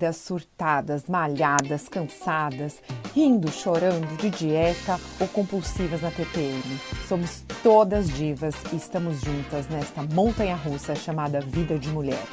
lindas, 0.00 0.16
surtadas, 0.16 1.04
malhadas, 1.06 1.88
cansadas, 1.88 2.82
rindo, 3.14 3.50
chorando 3.50 4.16
de 4.16 4.30
dieta 4.30 4.98
ou 5.20 5.28
compulsivas 5.28 6.00
na 6.00 6.10
TPM. 6.10 6.62
Somos 7.06 7.44
todas 7.62 8.08
divas 8.08 8.54
e 8.72 8.76
estamos 8.76 9.20
juntas 9.20 9.68
nesta 9.68 10.02
montanha 10.02 10.56
russa 10.56 10.94
chamada 10.94 11.40
Vida 11.40 11.78
de 11.78 11.88
Mulher. 11.90 12.24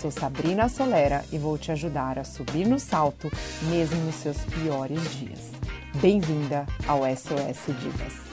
Sou 0.00 0.10
Sabrina 0.10 0.68
Solera 0.68 1.22
e 1.30 1.36
vou 1.36 1.58
te 1.58 1.70
ajudar 1.70 2.18
a 2.18 2.24
subir 2.24 2.66
no 2.66 2.78
salto 2.78 3.30
mesmo 3.68 4.02
nos 4.06 4.14
seus 4.14 4.38
piores 4.38 5.02
dias. 5.18 5.50
Bem-vinda 6.00 6.64
ao 6.88 7.00
SOS 7.00 7.66
Divas. 7.80 8.29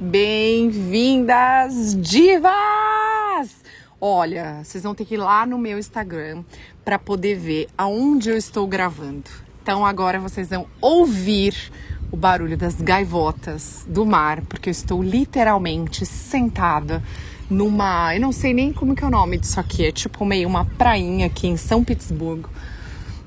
Bem-vindas, 0.00 1.94
divas! 1.94 2.52
Olha, 4.00 4.60
vocês 4.64 4.82
vão 4.82 4.92
ter 4.92 5.04
que 5.04 5.14
ir 5.14 5.18
lá 5.18 5.46
no 5.46 5.56
meu 5.56 5.78
Instagram 5.78 6.42
para 6.84 6.98
poder 6.98 7.36
ver 7.36 7.68
aonde 7.78 8.28
eu 8.28 8.36
estou 8.36 8.66
gravando. 8.66 9.30
Então 9.62 9.86
agora 9.86 10.18
vocês 10.18 10.48
vão 10.48 10.66
ouvir 10.80 11.54
o 12.10 12.16
barulho 12.16 12.56
das 12.56 12.74
gaivotas 12.80 13.86
do 13.88 14.04
mar, 14.04 14.40
porque 14.42 14.68
eu 14.68 14.72
estou 14.72 15.00
literalmente 15.00 16.04
sentada 16.04 17.00
numa, 17.48 18.16
eu 18.16 18.20
não 18.20 18.32
sei 18.32 18.52
nem 18.52 18.72
como 18.72 18.96
que 18.96 19.04
é 19.04 19.06
o 19.06 19.10
nome 19.10 19.38
disso 19.38 19.60
aqui, 19.60 19.86
é 19.86 19.92
tipo 19.92 20.24
meio 20.24 20.48
uma 20.48 20.64
prainha 20.64 21.26
aqui 21.26 21.46
em 21.46 21.56
São 21.56 21.84
Petersburgo 21.84 22.50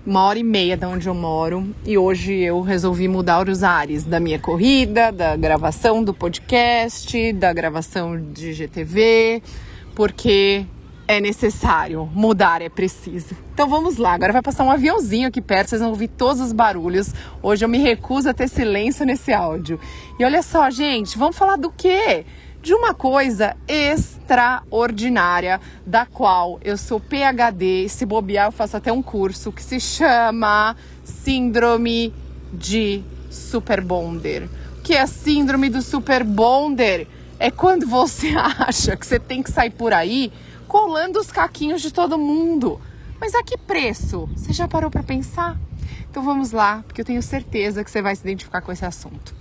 uma 0.07 0.23
hora 0.23 0.39
e 0.39 0.43
meia 0.43 0.77
da 0.77 0.88
onde 0.88 1.05
eu 1.05 1.13
moro 1.13 1.75
e 1.85 1.97
hoje 1.97 2.34
eu 2.34 2.61
resolvi 2.61 3.09
mudar 3.09 3.50
os 3.50 3.61
ares 3.61 4.05
da 4.05 4.22
minha 4.22 4.39
corrida, 4.39 5.11
da 5.11 5.36
gravação 5.36 6.02
do 6.02 6.13
podcast, 6.13 7.33
da 7.33 7.52
gravação 7.52 8.17
de 8.31 8.53
GTV, 8.53 9.44
porque 9.94 10.66
é 11.09 11.19
necessário, 11.19 12.09
mudar 12.13 12.61
é 12.61 12.69
preciso. 12.69 13.35
Então 13.53 13.67
vamos 13.67 13.97
lá, 13.97 14.13
agora 14.13 14.31
vai 14.31 14.41
passar 14.41 14.63
um 14.63 14.72
aviãozinho 14.72 15.28
aqui 15.28 15.41
perto, 15.41 15.72
vocês 15.72 15.81
vão 15.81 15.89
ouvir 15.89 16.08
todos 16.08 16.39
os 16.39 16.53
barulhos. 16.53 17.13
Hoje 17.44 17.66
eu 17.66 17.69
me 17.69 17.78
recuso 17.78 18.30
a 18.30 18.33
ter 18.33 18.47
silêncio 18.47 19.05
nesse 19.05 19.33
áudio. 19.33 19.78
E 20.17 20.23
olha 20.23 20.41
só, 20.41 20.69
gente, 20.69 21.17
vamos 21.17 21.38
falar 21.38 21.58
do 21.58 21.69
quê? 21.69 22.25
De 22.67 22.73
uma 22.73 22.93
coisa 22.93 23.55
extraordinária, 23.65 25.61
da 25.85 26.05
qual 26.05 26.59
eu 26.61 26.75
sou 26.77 26.99
PhD, 26.99 27.87
se 27.87 28.05
bobear 28.05 28.47
eu 28.47 28.51
faço 28.51 28.75
até 28.75 28.91
um 28.91 29.01
curso 29.01 29.53
que 29.53 29.63
se 29.63 29.79
chama 29.79 30.75
Síndrome 31.01 32.13
de 32.51 33.05
Superbonder. 33.29 34.49
Que 34.83 34.95
é 34.95 35.01
a 35.01 35.07
síndrome 35.07 35.69
do 35.69 35.81
Superbonder? 35.81 37.07
É 37.39 37.49
quando 37.49 37.88
você 37.88 38.33
acha 38.59 38.97
que 38.97 39.07
você 39.07 39.17
tem 39.17 39.41
que 39.41 39.49
sair 39.49 39.71
por 39.71 39.93
aí 39.93 40.29
colando 40.67 41.21
os 41.21 41.31
caquinhos 41.31 41.81
de 41.81 41.93
todo 41.93 42.17
mundo. 42.17 42.81
Mas 43.17 43.33
a 43.33 43.43
que 43.43 43.57
preço? 43.57 44.27
Você 44.35 44.51
já 44.51 44.67
parou 44.67 44.91
para 44.91 45.03
pensar? 45.03 45.57
Então 46.11 46.21
vamos 46.21 46.51
lá, 46.51 46.83
porque 46.85 46.99
eu 46.99 47.05
tenho 47.05 47.21
certeza 47.21 47.81
que 47.81 47.89
você 47.89 48.01
vai 48.01 48.13
se 48.13 48.23
identificar 48.23 48.59
com 48.59 48.73
esse 48.73 48.83
assunto. 48.83 49.33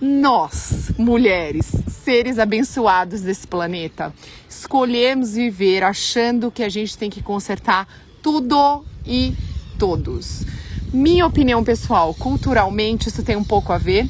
Nós, 0.00 0.92
mulheres, 0.98 1.72
seres 1.88 2.38
abençoados 2.38 3.22
desse 3.22 3.46
planeta, 3.46 4.12
escolhemos 4.48 5.34
viver 5.34 5.82
achando 5.82 6.50
que 6.50 6.62
a 6.62 6.68
gente 6.68 6.98
tem 6.98 7.08
que 7.08 7.22
consertar 7.22 7.88
tudo 8.22 8.84
e 9.06 9.34
todos. 9.78 10.44
Minha 10.92 11.26
opinião 11.26 11.64
pessoal, 11.64 12.12
culturalmente 12.12 13.08
isso 13.08 13.22
tem 13.22 13.36
um 13.36 13.44
pouco 13.44 13.72
a 13.72 13.78
ver 13.78 14.06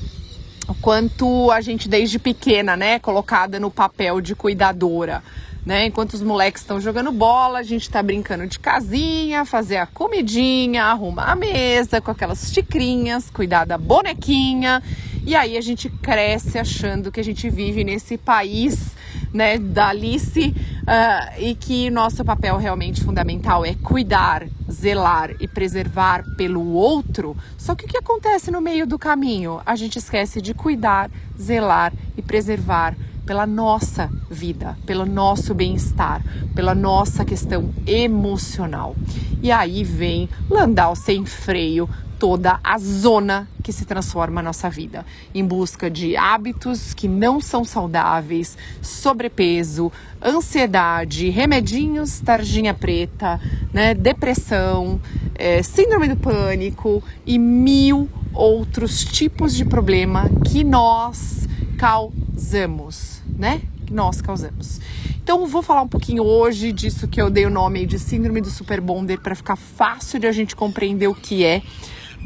o 0.67 0.75
quanto 0.75 1.51
a 1.53 1.61
gente 1.61 1.89
desde 1.89 2.19
pequena, 2.19 2.77
né, 2.77 2.99
colocada 2.99 3.61
no 3.61 3.71
papel 3.71 4.21
de 4.21 4.34
cuidadora 4.34 5.22
né? 5.66 5.87
Enquanto 5.87 6.15
os 6.15 6.22
moleques 6.22 6.62
estão 6.62 6.81
jogando 6.81 7.11
bola, 7.11 7.59
a 7.59 7.62
gente 7.65 7.82
está 7.82 8.00
brincando 8.00 8.47
de 8.47 8.56
casinha, 8.56 9.44
fazer 9.44 9.78
a 9.78 9.87
comidinha, 9.87 10.84
arrumar 10.84 11.32
a 11.32 11.34
mesa 11.34 12.00
com 12.00 12.12
aquelas 12.12 12.53
xicrinhas, 12.53 13.28
cuidar 13.31 13.65
da 13.65 13.77
bonequinha. 13.77 14.81
E 15.26 15.34
aí 15.34 15.56
a 15.56 15.60
gente 15.60 15.91
cresce 15.91 16.56
achando 16.56 17.10
que 17.10 17.19
a 17.19 17.25
gente 17.25 17.50
vive 17.50 17.82
nesse 17.82 18.16
país, 18.16 18.94
né, 19.34 19.59
da 19.59 19.88
Alice 19.88 20.54
uh, 20.82 21.42
e 21.42 21.56
que 21.56 21.91
nosso 21.91 22.25
papel 22.25 22.56
realmente 22.59 23.03
fundamental 23.03 23.64
é 23.64 23.75
cuidar, 23.75 24.47
zelar 24.70 25.34
e 25.41 25.48
preservar 25.48 26.25
pelo 26.37 26.75
outro. 26.75 27.37
Só 27.59 27.75
que 27.75 27.87
o 27.87 27.88
que 27.88 27.98
acontece 27.98 28.53
no 28.53 28.60
meio 28.60 28.87
do 28.87 28.97
caminho? 29.00 29.60
A 29.66 29.75
gente 29.75 29.98
esquece 29.98 30.41
de 30.41 30.54
cuidar, 30.54 31.10
zelar 31.37 31.93
e 32.16 32.22
preservar 32.22 32.97
pela 33.26 33.44
nossa 33.44 34.08
vida, 34.31 34.78
pelo 34.87 35.04
nosso 35.04 35.53
bem-estar, 35.53 36.22
pela 36.54 36.72
nossa 36.72 37.25
questão 37.25 37.75
emocional. 37.84 38.94
E 39.43 39.50
aí 39.50 39.82
vem 39.82 40.28
Landau 40.48 40.94
sem 40.94 41.26
freio, 41.26 41.88
toda 42.19 42.59
a 42.62 42.78
zona 42.78 43.49
que 43.62 43.72
se 43.72 43.84
transforma 43.84 44.41
a 44.41 44.44
nossa 44.44 44.71
vida, 44.71 45.04
em 45.34 45.44
busca 45.44 45.91
de 45.91 46.16
hábitos 46.16 46.94
que 46.94 47.09
não 47.09 47.41
são 47.41 47.65
saudáveis, 47.65 48.56
sobrepeso, 48.81 49.93
ansiedade, 50.22 51.28
remedinhos, 51.31 52.21
tarjinha 52.21 52.72
preta, 52.72 53.41
né, 53.72 53.94
depressão, 53.94 55.00
é, 55.34 55.62
síndrome 55.62 56.09
do 56.09 56.16
pânico 56.16 57.03
e 57.26 57.38
mil 57.38 58.09
outros 58.32 59.05
tipos 59.05 59.55
de 59.55 59.65
problema 59.65 60.31
que 60.44 60.62
nós 60.62 61.49
causamos 61.76 63.16
né? 63.37 63.62
Que 63.87 63.93
nós 63.93 64.21
causamos. 64.21 64.81
Então, 65.22 65.47
vou 65.47 65.62
falar 65.62 65.82
um 65.82 65.88
pouquinho 65.88 66.22
hoje 66.25 66.72
disso 66.72 67.06
que 67.06 67.21
eu 67.21 67.31
dei 67.31 67.47
o 67.47 67.50
nome 67.50 67.87
de 67.87 67.99
Síndrome 67.99 68.41
do 68.41 68.50
Superbonder 68.50 69.21
para 69.21 69.34
ficar 69.34 69.56
fácil 69.56 70.19
de 70.19 70.26
a 70.26 70.32
gente 70.32 70.56
compreender 70.56 71.09
o 71.09 71.15
que 71.15 71.44
é, 71.44 71.62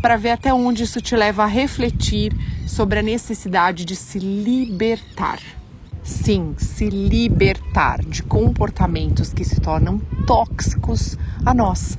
para 0.00 0.16
ver 0.16 0.30
até 0.30 0.52
onde 0.52 0.82
isso 0.82 1.00
te 1.00 1.14
leva 1.14 1.44
a 1.44 1.46
refletir 1.46 2.32
sobre 2.66 2.98
a 2.98 3.02
necessidade 3.02 3.84
de 3.84 3.94
se 3.94 4.18
libertar. 4.18 5.40
Sim, 6.02 6.54
se 6.56 6.88
libertar 6.88 8.04
de 8.04 8.22
comportamentos 8.22 9.32
que 9.32 9.44
se 9.44 9.60
tornam 9.60 10.00
tóxicos 10.26 11.18
a 11.44 11.52
nós. 11.52 11.98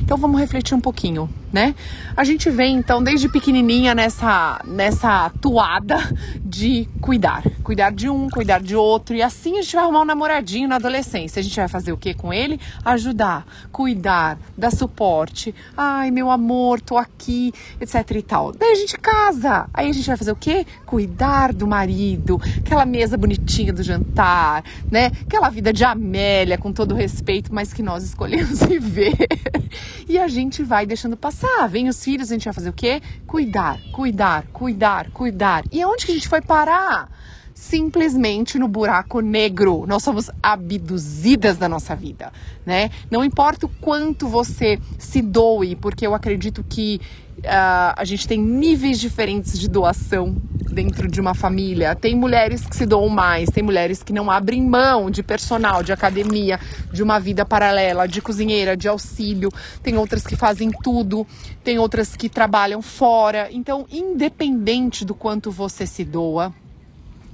Então 0.00 0.16
vamos 0.16 0.40
refletir 0.40 0.74
um 0.74 0.80
pouquinho, 0.80 1.28
né? 1.52 1.74
A 2.16 2.24
gente 2.24 2.50
vem 2.50 2.76
então 2.76 3.02
desde 3.02 3.28
pequenininha 3.28 3.94
nessa 3.94 4.60
nessa 4.66 5.30
toada 5.40 5.98
de 6.44 6.88
cuidar, 7.00 7.42
cuidar 7.62 7.92
de 7.92 8.08
um, 8.08 8.28
cuidar 8.28 8.60
de 8.60 8.76
outro 8.76 9.14
e 9.14 9.22
assim 9.22 9.58
a 9.58 9.62
gente 9.62 9.74
vai 9.74 9.84
arrumar 9.84 10.02
um 10.02 10.04
namoradinho 10.04 10.68
na 10.68 10.76
adolescência. 10.76 11.40
A 11.40 11.42
gente 11.42 11.56
vai 11.56 11.68
fazer 11.68 11.92
o 11.92 11.96
que 11.96 12.14
com 12.14 12.32
ele? 12.32 12.60
Ajudar, 12.84 13.46
cuidar, 13.70 14.38
dar 14.56 14.70
suporte. 14.70 15.54
Ai, 15.76 16.10
meu 16.10 16.30
amor, 16.30 16.80
tô 16.80 16.96
aqui, 16.96 17.52
etc 17.80 18.10
e 18.10 18.22
tal. 18.22 18.52
Daí 18.52 18.72
a 18.72 18.74
gente 18.74 18.98
casa. 18.98 19.68
Aí 19.72 19.88
a 19.88 19.92
gente 19.92 20.06
vai 20.06 20.16
fazer 20.16 20.32
o 20.32 20.36
quê? 20.36 20.66
Cuidar 20.84 21.52
do 21.52 21.66
marido, 21.66 22.40
aquela 22.58 22.84
mesa 22.84 23.16
bonitinha 23.16 23.72
do 23.72 23.82
jantar, 23.82 24.64
né? 24.90 25.10
Aquela 25.26 25.48
vida 25.48 25.72
de 25.72 25.84
Amélia 25.84 26.58
com 26.58 26.72
todo 26.72 26.94
respeito, 26.94 27.54
mas 27.54 27.72
que 27.72 27.82
nós 27.82 28.04
escolhemos 28.04 28.60
viver. 28.66 29.16
e 30.08 30.18
a 30.18 30.28
gente 30.28 30.62
vai 30.62 30.86
deixando 30.86 31.16
passar. 31.16 31.68
Vem 31.68 31.88
os 31.88 32.02
filhos, 32.02 32.30
a 32.30 32.34
gente 32.34 32.44
vai 32.44 32.52
fazer 32.52 32.68
o 32.68 32.72
quê? 32.72 33.00
Cuidar, 33.26 33.78
cuidar, 33.92 34.46
cuidar, 34.52 35.10
cuidar. 35.10 35.64
E 35.70 35.80
aonde 35.82 36.06
que 36.06 36.12
a 36.12 36.14
gente 36.14 36.28
foi 36.28 36.40
parar? 36.40 37.10
Simplesmente 37.54 38.58
no 38.58 38.68
buraco 38.68 39.20
negro. 39.20 39.84
Nós 39.86 40.02
somos 40.02 40.30
abduzidas 40.42 41.56
da 41.56 41.68
nossa 41.68 41.94
vida, 41.94 42.32
né? 42.64 42.90
Não 43.10 43.24
importa 43.24 43.66
o 43.66 43.68
quanto 43.68 44.28
você 44.28 44.78
se 44.98 45.20
doe, 45.20 45.76
porque 45.76 46.06
eu 46.06 46.14
acredito 46.14 46.64
que 46.68 47.00
uh, 47.38 47.94
a 47.96 48.04
gente 48.04 48.26
tem 48.26 48.38
níveis 48.38 48.98
diferentes 48.98 49.58
de 49.58 49.68
doação 49.68 50.36
dentro 50.72 51.08
de 51.08 51.20
uma 51.20 51.34
família. 51.34 51.94
Tem 51.94 52.14
mulheres 52.16 52.66
que 52.66 52.74
se 52.74 52.86
doam 52.86 53.08
mais, 53.08 53.50
tem 53.50 53.62
mulheres 53.62 54.02
que 54.02 54.12
não 54.12 54.30
abrem 54.30 54.62
mão 54.62 55.10
de 55.10 55.22
personal, 55.22 55.82
de 55.82 55.92
academia, 55.92 56.58
de 56.92 57.02
uma 57.02 57.18
vida 57.20 57.44
paralela, 57.44 58.08
de 58.08 58.20
cozinheira, 58.22 58.76
de 58.76 58.88
auxílio. 58.88 59.50
Tem 59.82 59.96
outras 59.96 60.26
que 60.26 60.36
fazem 60.36 60.70
tudo, 60.82 61.26
tem 61.62 61.78
outras 61.78 62.16
que 62.16 62.28
trabalham 62.28 62.80
fora. 62.80 63.48
Então, 63.52 63.86
independente 63.90 65.04
do 65.04 65.14
quanto 65.14 65.50
você 65.50 65.86
se 65.86 66.04
doa, 66.04 66.54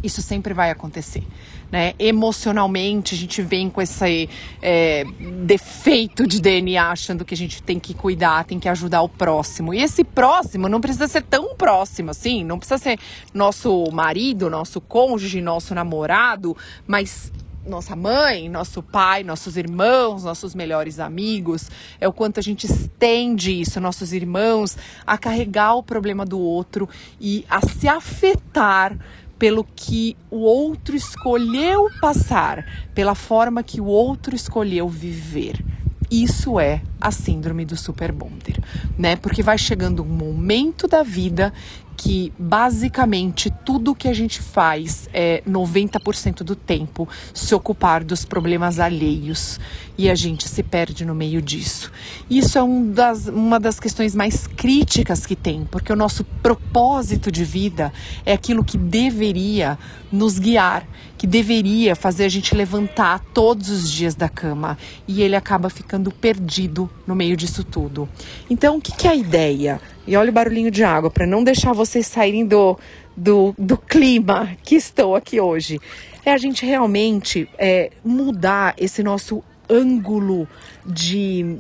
isso 0.03 0.23
sempre 0.23 0.55
vai 0.55 0.71
acontecer. 0.71 1.25
Né? 1.71 1.95
Emocionalmente, 1.99 3.15
a 3.15 3.19
gente 3.19 3.43
vem 3.43 3.69
com 3.69 3.83
esse 3.83 4.29
é, 4.63 5.05
defeito 5.45 6.27
de 6.27 6.41
DNA, 6.41 6.91
achando 6.91 7.25
que 7.25 7.35
a 7.35 7.37
gente 7.37 7.63
tem 7.63 7.79
que 7.79 7.93
cuidar, 7.93 8.45
tem 8.45 8.59
que 8.59 8.69
ajudar 8.69 9.03
o 9.03 9.09
próximo. 9.09 9.75
E 9.75 9.83
esse 9.83 10.03
próximo 10.03 10.69
não 10.69 10.81
precisa 10.81 11.09
ser 11.09 11.23
tão 11.23 11.55
próximo 11.55 12.11
assim, 12.11 12.43
não 12.43 12.59
precisa 12.59 12.79
ser 12.79 12.99
nosso 13.35 13.91
marido, 13.93 14.49
nosso 14.49 14.81
cônjuge, 14.81 15.41
nosso 15.41 15.75
namorado, 15.75 16.57
mas 16.87 17.31
nossa 17.69 17.95
mãe, 17.95 18.49
nosso 18.49 18.83
pai, 18.83 19.23
nossos 19.23 19.57
irmãos, 19.57 20.25
nossos 20.25 20.55
melhores 20.55 20.99
amigos, 20.99 21.71
é 22.01 22.09
o 22.09 22.13
quanto 22.13 22.41
a 22.41 22.43
gente 22.43 22.65
estende 22.65 23.61
isso, 23.61 23.81
nossos 23.81 24.13
irmãos, 24.13 24.77
a 25.07 25.19
carregar 25.19 25.75
o 25.75 25.83
problema 25.83 26.25
do 26.25 26.39
outro 26.41 26.89
e 27.21 27.45
a 27.49 27.61
se 27.61 27.87
afetar 27.87 28.97
pelo 29.39 29.65
que 29.65 30.17
o 30.31 30.39
outro 30.39 30.97
escolheu 30.97 31.89
passar, 32.01 32.67
pela 32.95 33.15
forma 33.15 33.63
que 33.63 33.81
o 33.81 33.87
outro 33.87 34.35
escolheu 34.35 34.89
viver. 34.89 35.65
Isso 36.11 36.59
é 36.59 36.83
a 37.01 37.11
síndrome 37.11 37.67
do 37.67 37.77
superbonder, 37.77 38.59
né? 38.97 39.15
Porque 39.17 39.43
vai 39.43 39.59
chegando 39.59 40.03
um 40.03 40.07
momento 40.07 40.89
da 40.89 41.03
vida 41.03 41.53
que 41.99 42.33
basicamente 42.39 43.51
tudo 43.65 43.95
que 43.95 44.09
a 44.09 44.15
gente 44.15 44.41
faz 44.41 45.09
é 45.13 45.43
90% 45.47 46.45
do 46.45 46.55
tempo 46.55 47.09
se 47.35 47.55
ocupar 47.55 48.05
dos 48.05 48.25
problemas 48.25 48.79
alheios 48.79 49.59
e 49.99 50.09
a 50.09 50.15
gente 50.15 50.49
se 50.49 50.63
perde 50.63 51.05
no 51.05 51.13
meio 51.13 51.43
disso. 51.43 51.91
Isso 52.31 52.57
é 52.57 52.63
um 52.63 52.89
das, 52.93 53.27
uma 53.27 53.59
das 53.59 53.81
questões 53.81 54.15
mais 54.15 54.47
críticas 54.47 55.27
que 55.27 55.35
tem, 55.35 55.67
porque 55.69 55.93
o 55.93 55.97
nosso 55.97 56.23
propósito 56.41 57.33
de 57.33 57.45
vida 57.45 57.93
é 58.25 58.33
aquilo 58.33 58.65
que 58.65 58.79
deveria 58.79 59.77
nos 60.13 60.39
guiar, 60.39 60.87
que 61.19 61.27
deveria 61.27 61.97
fazer 61.97 62.25
a 62.25 62.29
gente 62.29 62.55
levantar 62.55 63.19
todos 63.35 63.69
os 63.69 63.91
dias 63.91 64.15
da 64.15 64.29
cama 64.29 64.79
e 65.07 65.21
ele 65.21 65.35
acaba 65.35 65.69
ficando 65.69 66.13
perdido 66.13 66.89
no 67.05 67.17
meio 67.17 67.37
disso 67.37 67.65
tudo. 67.65 68.09
Então, 68.49 68.77
o 68.77 68.81
que, 68.81 68.93
que 68.93 69.09
é 69.09 69.11
a 69.11 69.17
ideia? 69.17 69.81
E 70.07 70.17
olha 70.17 70.31
o 70.31 70.33
barulhinho 70.33 70.71
de 70.71 70.85
água 70.85 71.11
para 71.11 71.27
não 71.27 71.43
deixar 71.43 71.73
vocês 71.73 72.07
saírem 72.07 72.47
do, 72.47 72.79
do, 73.17 73.53
do, 73.59 73.77
clima 73.77 74.57
que 74.63 74.77
estou 74.77 75.17
aqui 75.17 75.41
hoje. 75.41 75.81
É 76.25 76.33
a 76.33 76.39
gente 76.39 76.65
realmente 76.65 77.49
é, 77.59 77.91
mudar 78.05 78.75
esse 78.79 79.03
nosso 79.03 79.43
ângulo 79.69 80.49
de 80.85 81.59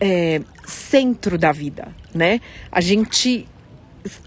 é, 0.00 0.40
centro 0.64 1.38
da 1.38 1.52
vida, 1.52 1.88
né? 2.14 2.40
A 2.70 2.80
gente 2.80 3.46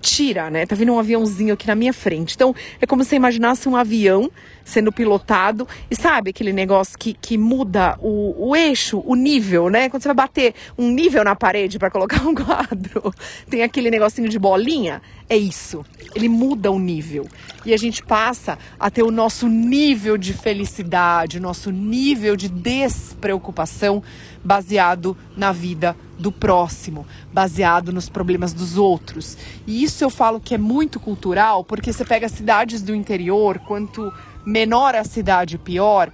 tira, 0.02 0.50
né? 0.50 0.66
Tá 0.66 0.76
vindo 0.76 0.94
um 0.94 1.00
aviãozinho 1.00 1.54
aqui 1.54 1.68
na 1.68 1.76
minha 1.76 1.94
frente. 1.94 2.36
Então, 2.36 2.56
é 2.80 2.86
como 2.86 3.04
se 3.04 3.16
imaginasse 3.16 3.68
um 3.68 3.76
avião 3.76 4.30
sendo 4.64 4.92
pilotado 4.92 5.68
e 5.90 5.96
sabe 5.96 6.30
aquele 6.30 6.54
negócio 6.54 6.98
que, 6.98 7.14
que 7.14 7.38
muda 7.38 7.98
o, 8.00 8.50
o 8.50 8.56
eixo, 8.56 9.02
o 9.06 9.16
nível, 9.16 9.70
né? 9.70 9.90
Quando 9.90 10.04
você 10.04 10.10
vai 10.10 10.16
bater 10.16 10.54
um 10.78 10.90
nível 10.92 11.24
na 11.24 11.36
parede 11.36 11.80
para 11.80 11.90
colocar 11.90 12.24
um 12.28 12.36
quadro, 12.36 13.14
tem 13.50 13.64
aquele 13.64 13.90
negocinho 13.90 14.30
de 14.30 14.38
bolinha. 14.38 15.02
É 15.30 15.38
isso. 15.38 15.86
Ele 16.14 16.28
muda 16.28 16.72
o 16.72 16.80
nível. 16.80 17.28
E 17.66 17.74
a 17.74 17.78
gente 17.78 18.04
passa 18.04 18.58
a 18.80 18.90
ter 18.90 19.04
o 19.04 19.12
nosso 19.12 19.48
nível 19.48 20.18
de 20.18 20.34
felicidade, 20.34 21.38
o 21.38 21.42
nosso 21.42 21.72
nível 21.72 22.36
de 22.36 22.50
despreocupação 22.50 24.04
baseado 24.44 25.16
na 25.38 25.52
vida 25.52 25.96
do 26.22 26.32
próximo, 26.32 27.06
baseado 27.34 27.92
nos 27.92 28.08
problemas 28.08 28.54
dos 28.54 28.78
outros. 28.78 29.38
E 29.66 29.84
isso 29.84 30.04
eu 30.04 30.10
falo 30.10 30.40
que 30.40 30.56
é 30.56 30.58
muito 30.58 31.00
cultural, 31.00 31.64
porque 31.64 31.92
você 31.92 32.06
pega 32.06 32.30
cidades 32.30 32.82
do 32.82 32.96
interior, 32.96 33.60
quanto 33.60 34.14
menor 34.46 34.96
a 34.96 35.04
cidade, 35.04 35.58
pior 35.58 36.12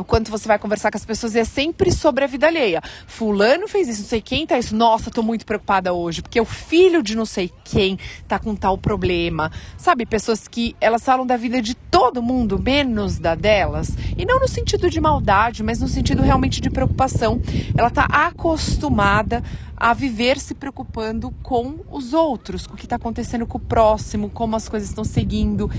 o 0.00 0.04
quanto 0.04 0.30
você 0.30 0.48
vai 0.48 0.58
conversar 0.58 0.90
com 0.90 0.96
as 0.96 1.04
pessoas 1.04 1.36
é 1.36 1.44
sempre 1.44 1.92
sobre 1.92 2.24
a 2.24 2.26
vida 2.26 2.46
alheia. 2.46 2.82
Fulano 3.06 3.68
fez 3.68 3.88
isso, 3.88 4.02
não 4.02 4.08
sei 4.08 4.20
quem 4.20 4.46
tá 4.46 4.58
isso. 4.58 4.74
Nossa, 4.74 5.10
tô 5.10 5.22
muito 5.22 5.44
preocupada 5.44 5.92
hoje, 5.92 6.22
porque 6.22 6.40
o 6.40 6.44
filho 6.44 7.02
de 7.02 7.16
não 7.16 7.26
sei 7.26 7.50
quem 7.64 7.98
tá 8.26 8.38
com 8.38 8.54
tal 8.54 8.78
problema. 8.78 9.52
Sabe, 9.76 10.06
pessoas 10.06 10.48
que 10.48 10.74
elas 10.80 11.04
falam 11.04 11.26
da 11.26 11.36
vida 11.36 11.60
de 11.60 11.74
todo 11.74 12.22
mundo, 12.22 12.58
menos 12.58 13.18
da 13.18 13.34
delas. 13.34 13.96
E 14.16 14.24
não 14.24 14.40
no 14.40 14.48
sentido 14.48 14.88
de 14.88 15.00
maldade, 15.00 15.62
mas 15.62 15.80
no 15.80 15.88
sentido 15.88 16.22
realmente 16.22 16.60
de 16.60 16.70
preocupação. 16.70 17.40
Ela 17.76 17.90
tá 17.90 18.04
acostumada 18.04 19.42
a 19.80 19.94
viver 19.94 20.38
se 20.38 20.54
preocupando 20.54 21.30
com 21.42 21.76
os 21.90 22.12
outros, 22.12 22.66
com 22.66 22.74
o 22.74 22.76
que 22.76 22.84
está 22.84 22.96
acontecendo 22.96 23.46
com 23.46 23.56
o 23.56 23.60
próximo, 23.60 24.28
como 24.28 24.54
as 24.54 24.68
coisas 24.68 24.90
estão 24.90 25.04
seguindo. 25.04 25.70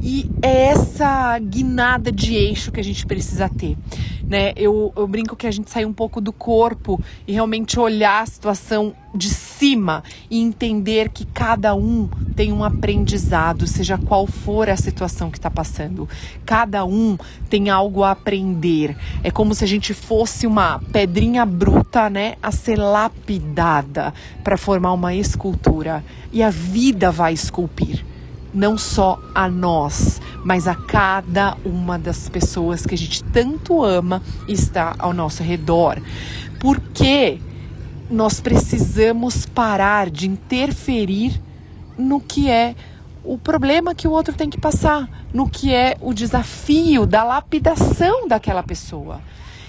E 0.00 0.30
é 0.40 0.66
essa 0.66 1.36
guinada 1.40 2.12
de 2.12 2.36
eixo 2.36 2.70
que 2.70 2.78
a 2.78 2.84
gente 2.84 3.04
precisa 3.04 3.48
ter. 3.48 3.76
Né? 4.22 4.52
Eu, 4.54 4.92
eu 4.94 5.08
brinco 5.08 5.34
que 5.34 5.46
a 5.46 5.50
gente 5.50 5.70
sai 5.72 5.84
um 5.84 5.92
pouco 5.92 6.20
do 6.20 6.32
corpo 6.32 7.00
e 7.26 7.32
realmente 7.32 7.80
olhar 7.80 8.22
a 8.22 8.26
situação 8.26 8.94
de 9.14 9.28
cima 9.30 10.02
e 10.30 10.40
entender 10.40 11.08
que 11.08 11.24
cada 11.24 11.74
um 11.74 12.08
tem 12.36 12.52
um 12.52 12.62
aprendizado, 12.62 13.66
seja 13.66 13.98
qual 13.98 14.26
for 14.26 14.68
a 14.68 14.76
situação 14.76 15.30
que 15.30 15.38
está 15.38 15.50
passando. 15.50 16.08
Cada 16.44 16.84
um 16.84 17.18
tem 17.48 17.70
algo 17.70 18.04
a 18.04 18.12
aprender. 18.12 18.96
É 19.24 19.30
como 19.30 19.54
se 19.54 19.64
a 19.64 19.66
gente 19.66 19.92
fosse 19.92 20.46
uma 20.46 20.78
pedrinha 20.92 21.44
bruta, 21.44 22.08
né, 22.08 22.36
a 22.42 22.52
ser 22.52 22.76
lapidada 22.76 24.14
para 24.44 24.56
formar 24.56 24.92
uma 24.92 25.14
escultura. 25.14 26.04
E 26.32 26.42
a 26.42 26.50
vida 26.50 27.10
vai 27.10 27.32
esculpir 27.32 28.04
não 28.52 28.78
só 28.78 29.20
a 29.34 29.48
nós, 29.48 30.20
mas 30.44 30.66
a 30.66 30.74
cada 30.74 31.56
uma 31.64 31.98
das 31.98 32.28
pessoas 32.28 32.86
que 32.86 32.94
a 32.94 32.98
gente 32.98 33.22
tanto 33.24 33.84
ama 33.84 34.22
e 34.46 34.52
está 34.52 34.94
ao 34.98 35.12
nosso 35.12 35.42
redor. 35.42 36.00
Porque 36.58 37.38
nós 38.10 38.40
precisamos 38.40 39.46
parar 39.46 40.10
de 40.10 40.26
interferir 40.26 41.40
no 41.96 42.20
que 42.20 42.50
é 42.50 42.74
o 43.24 43.36
problema 43.36 43.94
que 43.94 44.08
o 44.08 44.10
outro 44.10 44.34
tem 44.34 44.48
que 44.48 44.58
passar, 44.58 45.08
no 45.32 45.48
que 45.48 45.74
é 45.74 45.96
o 46.00 46.14
desafio 46.14 47.06
da 47.06 47.22
lapidação 47.22 48.26
daquela 48.26 48.62
pessoa. 48.62 49.20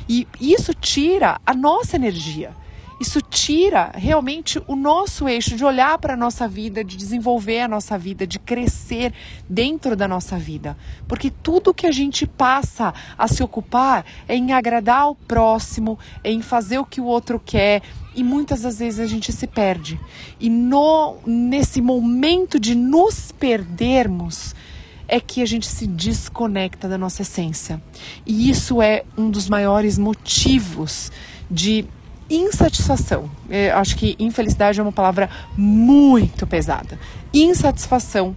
E 0.07 0.27
isso 0.39 0.74
tira 0.74 1.39
a 1.45 1.53
nossa 1.53 1.95
energia. 1.95 2.51
Isso 3.00 3.21
tira 3.21 3.91
realmente 3.95 4.62
o 4.68 4.75
nosso 4.75 5.30
eixo 5.30 5.56
de 5.56 5.63
olhar 5.63 5.97
para 6.00 6.15
a 6.15 6.18
nossa 6.18 6.50
vida, 6.50 6.83
de 6.83 6.97
desenvolver 6.97 7.62
a 7.62 7.68
nossa 7.68 7.97
vida, 7.97 8.27
de 8.27 8.38
crescer 8.38 9.13
dentro 9.47 9.95
da 9.95 10.06
nossa 10.06 10.38
vida. 10.38 10.75
Porque 11.07 11.31
tudo 11.31 11.74
que 11.74 11.88
a 11.88 11.94
gente 11.94 12.27
passa 12.27 12.94
a 13.18 13.25
se 13.25 13.42
ocupar 13.42 14.06
é 14.27 14.35
em 14.35 14.51
agradar 14.51 15.09
o 15.09 15.15
próximo, 15.15 15.97
é 16.21 16.30
em 16.30 16.42
fazer 16.42 16.77
o 16.77 16.85
que 16.85 17.00
o 17.00 17.06
outro 17.06 17.42
quer, 17.44 17.83
e 18.15 18.23
muitas 18.23 18.61
das 18.61 18.79
vezes 18.79 19.00
a 19.00 19.06
gente 19.06 19.31
se 19.31 19.47
perde. 19.47 20.00
E 20.39 20.50
no 20.50 21.17
nesse 21.25 21.81
momento 21.81 22.59
de 22.59 22.75
nos 22.75 23.31
perdermos 23.31 24.56
é 25.07 25.19
que 25.19 25.41
a 25.41 25.45
gente 25.45 25.67
se 25.67 25.88
desconecta 25.88 26.88
da 26.88 26.97
nossa 26.97 27.23
essência. 27.23 27.81
E 28.25 28.50
isso 28.50 28.81
é 28.81 29.03
um 29.17 29.29
dos 29.29 29.50
maiores 29.50 29.97
motivos 29.97 31.11
de 31.50 31.85
insatisfação. 32.29 33.29
Eu 33.50 33.75
acho 33.77 33.95
que 33.95 34.15
infelicidade 34.19 34.79
é 34.79 34.83
uma 34.83 34.91
palavra 34.91 35.30
muito 35.57 36.45
pesada. 36.45 36.99
Insatisfação 37.33 38.35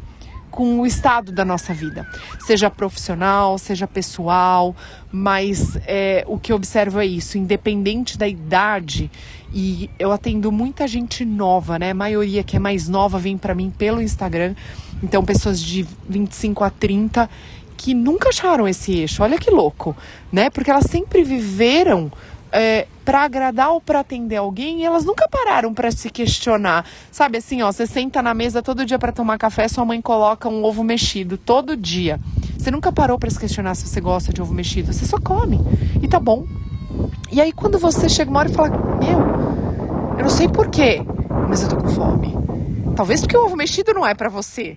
com 0.53 0.81
o 0.81 0.87
estado 0.87 1.33
da 1.33 1.47
nossa 1.47 1.73
vida, 1.73 2.07
seja 2.47 2.71
profissional, 2.71 3.57
seja 3.57 3.89
pessoal, 3.89 4.77
mas 5.11 5.79
é, 5.87 6.25
o 6.29 6.39
que 6.39 6.53
eu 6.53 6.57
observo 6.57 7.01
é 7.01 7.07
isso, 7.07 7.39
independente 7.39 8.19
da 8.19 8.29
idade, 8.29 9.11
e 9.53 9.91
eu 9.99 10.13
atendo 10.13 10.53
muita 10.53 10.87
gente 10.87 11.25
nova, 11.25 11.79
né? 11.79 11.91
A 11.91 11.95
maioria 11.95 12.45
que 12.45 12.55
é 12.55 12.59
mais 12.59 12.87
nova 12.87 13.19
vem 13.19 13.39
para 13.39 13.55
mim 13.55 13.71
pelo 13.71 14.03
Instagram, 14.03 14.55
então 15.03 15.25
pessoas 15.25 15.59
de 15.59 15.87
25 16.07 16.63
a 16.63 16.71
30 16.71 17.29
que 17.79 17.95
nunca 17.95 18.29
acharam 18.29 18.69
esse 18.69 18.93
eixo, 18.93 19.23
olha 19.23 19.39
que 19.39 19.51
louco, 19.51 19.97
né? 20.31 20.51
Porque 20.51 20.71
elas 20.71 20.85
sempre 20.85 21.25
viveram 21.25 22.13
é, 22.53 22.87
para 23.05 23.23
agradar 23.23 23.71
ou 23.71 23.81
para 23.81 24.01
atender 24.01 24.37
alguém, 24.37 24.85
elas 24.85 25.05
nunca 25.05 25.29
pararam 25.29 25.75
para 25.75 25.91
se 25.91 26.11
questionar. 26.11 26.87
Sabe 27.11 27.39
assim, 27.39 27.63
ó, 27.63 27.71
você 27.71 27.87
senta 27.87 28.23
na 28.23 28.35
mesa 28.35 28.63
todo 28.63 28.85
dia 28.85 28.99
para 28.99 29.13
tomar 29.13 29.39
café, 29.39 29.69
sua 29.69 29.85
mãe 29.85 30.01
coloca 30.01 30.49
um 30.49 30.65
ovo 30.65 30.85
mexido 30.85 31.37
todo 31.37 31.77
dia. 31.77 32.21
Você 32.57 32.71
nunca 32.71 32.93
parou 32.93 33.19
para 33.19 33.31
se 33.31 33.39
questionar 33.39 33.75
se 33.75 33.89
você 33.89 34.01
gosta 34.01 34.33
de 34.33 34.41
ovo 34.41 34.55
mexido, 34.55 34.93
você 34.93 35.05
só 35.05 35.19
come 35.19 35.61
e 36.01 36.09
tá 36.09 36.21
bom. 36.21 36.45
E 37.31 37.41
aí 37.41 37.53
quando 37.53 37.79
você 37.79 38.09
chega 38.09 38.31
uma 38.31 38.41
hora 38.41 38.49
e 38.49 38.53
fala: 38.53 38.73
"Meu, 39.01 39.27
eu 40.17 40.23
não 40.23 40.31
sei 40.31 40.49
porquê, 40.49 41.05
mas 41.47 41.63
eu 41.63 41.69
tô 41.69 41.77
com 41.77 41.89
fome". 41.89 42.39
Talvez 42.95 43.21
porque 43.21 43.37
o 43.37 43.47
ovo 43.47 43.57
mexido 43.57 43.93
não 43.93 44.07
é 44.07 44.15
para 44.15 44.29
você. 44.29 44.77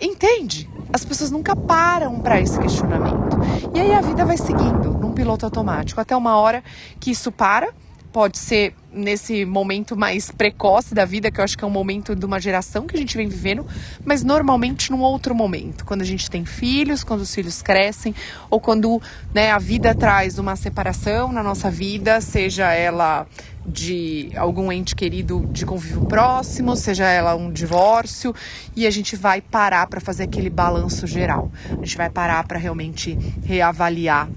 Entende? 0.00 0.70
As 0.92 1.04
pessoas 1.04 1.30
nunca 1.30 1.56
param 1.56 2.20
para 2.20 2.40
esse 2.40 2.58
questionamento. 2.58 3.38
E 3.72 3.80
aí 3.80 3.92
a 3.94 4.00
vida 4.00 4.24
vai 4.24 4.36
seguindo 4.38 4.94
num 4.94 5.12
piloto 5.12 5.44
automático 5.44 6.00
até 6.00 6.16
uma 6.16 6.36
hora 6.36 6.62
que 7.00 7.10
isso 7.10 7.32
para. 7.32 7.68
Pode 8.14 8.38
ser 8.38 8.72
nesse 8.92 9.44
momento 9.44 9.96
mais 9.96 10.30
precoce 10.30 10.94
da 10.94 11.04
vida, 11.04 11.32
que 11.32 11.40
eu 11.40 11.44
acho 11.44 11.58
que 11.58 11.64
é 11.64 11.66
um 11.66 11.70
momento 11.70 12.14
de 12.14 12.24
uma 12.24 12.40
geração 12.40 12.86
que 12.86 12.94
a 12.94 12.98
gente 13.00 13.16
vem 13.16 13.26
vivendo, 13.26 13.66
mas 14.04 14.22
normalmente 14.22 14.92
num 14.92 15.00
outro 15.00 15.34
momento, 15.34 15.84
quando 15.84 16.02
a 16.02 16.04
gente 16.04 16.30
tem 16.30 16.44
filhos, 16.44 17.02
quando 17.02 17.22
os 17.22 17.34
filhos 17.34 17.60
crescem, 17.60 18.14
ou 18.48 18.60
quando 18.60 19.02
né, 19.34 19.50
a 19.50 19.58
vida 19.58 19.92
traz 19.96 20.38
uma 20.38 20.54
separação 20.54 21.32
na 21.32 21.42
nossa 21.42 21.68
vida, 21.72 22.20
seja 22.20 22.72
ela 22.72 23.26
de 23.66 24.30
algum 24.36 24.70
ente 24.70 24.94
querido 24.94 25.44
de 25.50 25.66
convívio 25.66 26.00
próximo, 26.04 26.76
seja 26.76 27.08
ela 27.08 27.34
um 27.34 27.52
divórcio, 27.52 28.32
e 28.76 28.86
a 28.86 28.90
gente 28.92 29.16
vai 29.16 29.40
parar 29.40 29.88
para 29.88 30.00
fazer 30.00 30.22
aquele 30.22 30.50
balanço 30.50 31.04
geral. 31.04 31.50
A 31.82 31.84
gente 31.84 31.96
vai 31.96 32.08
parar 32.08 32.46
para 32.46 32.60
realmente 32.60 33.18
reavaliar 33.42 34.30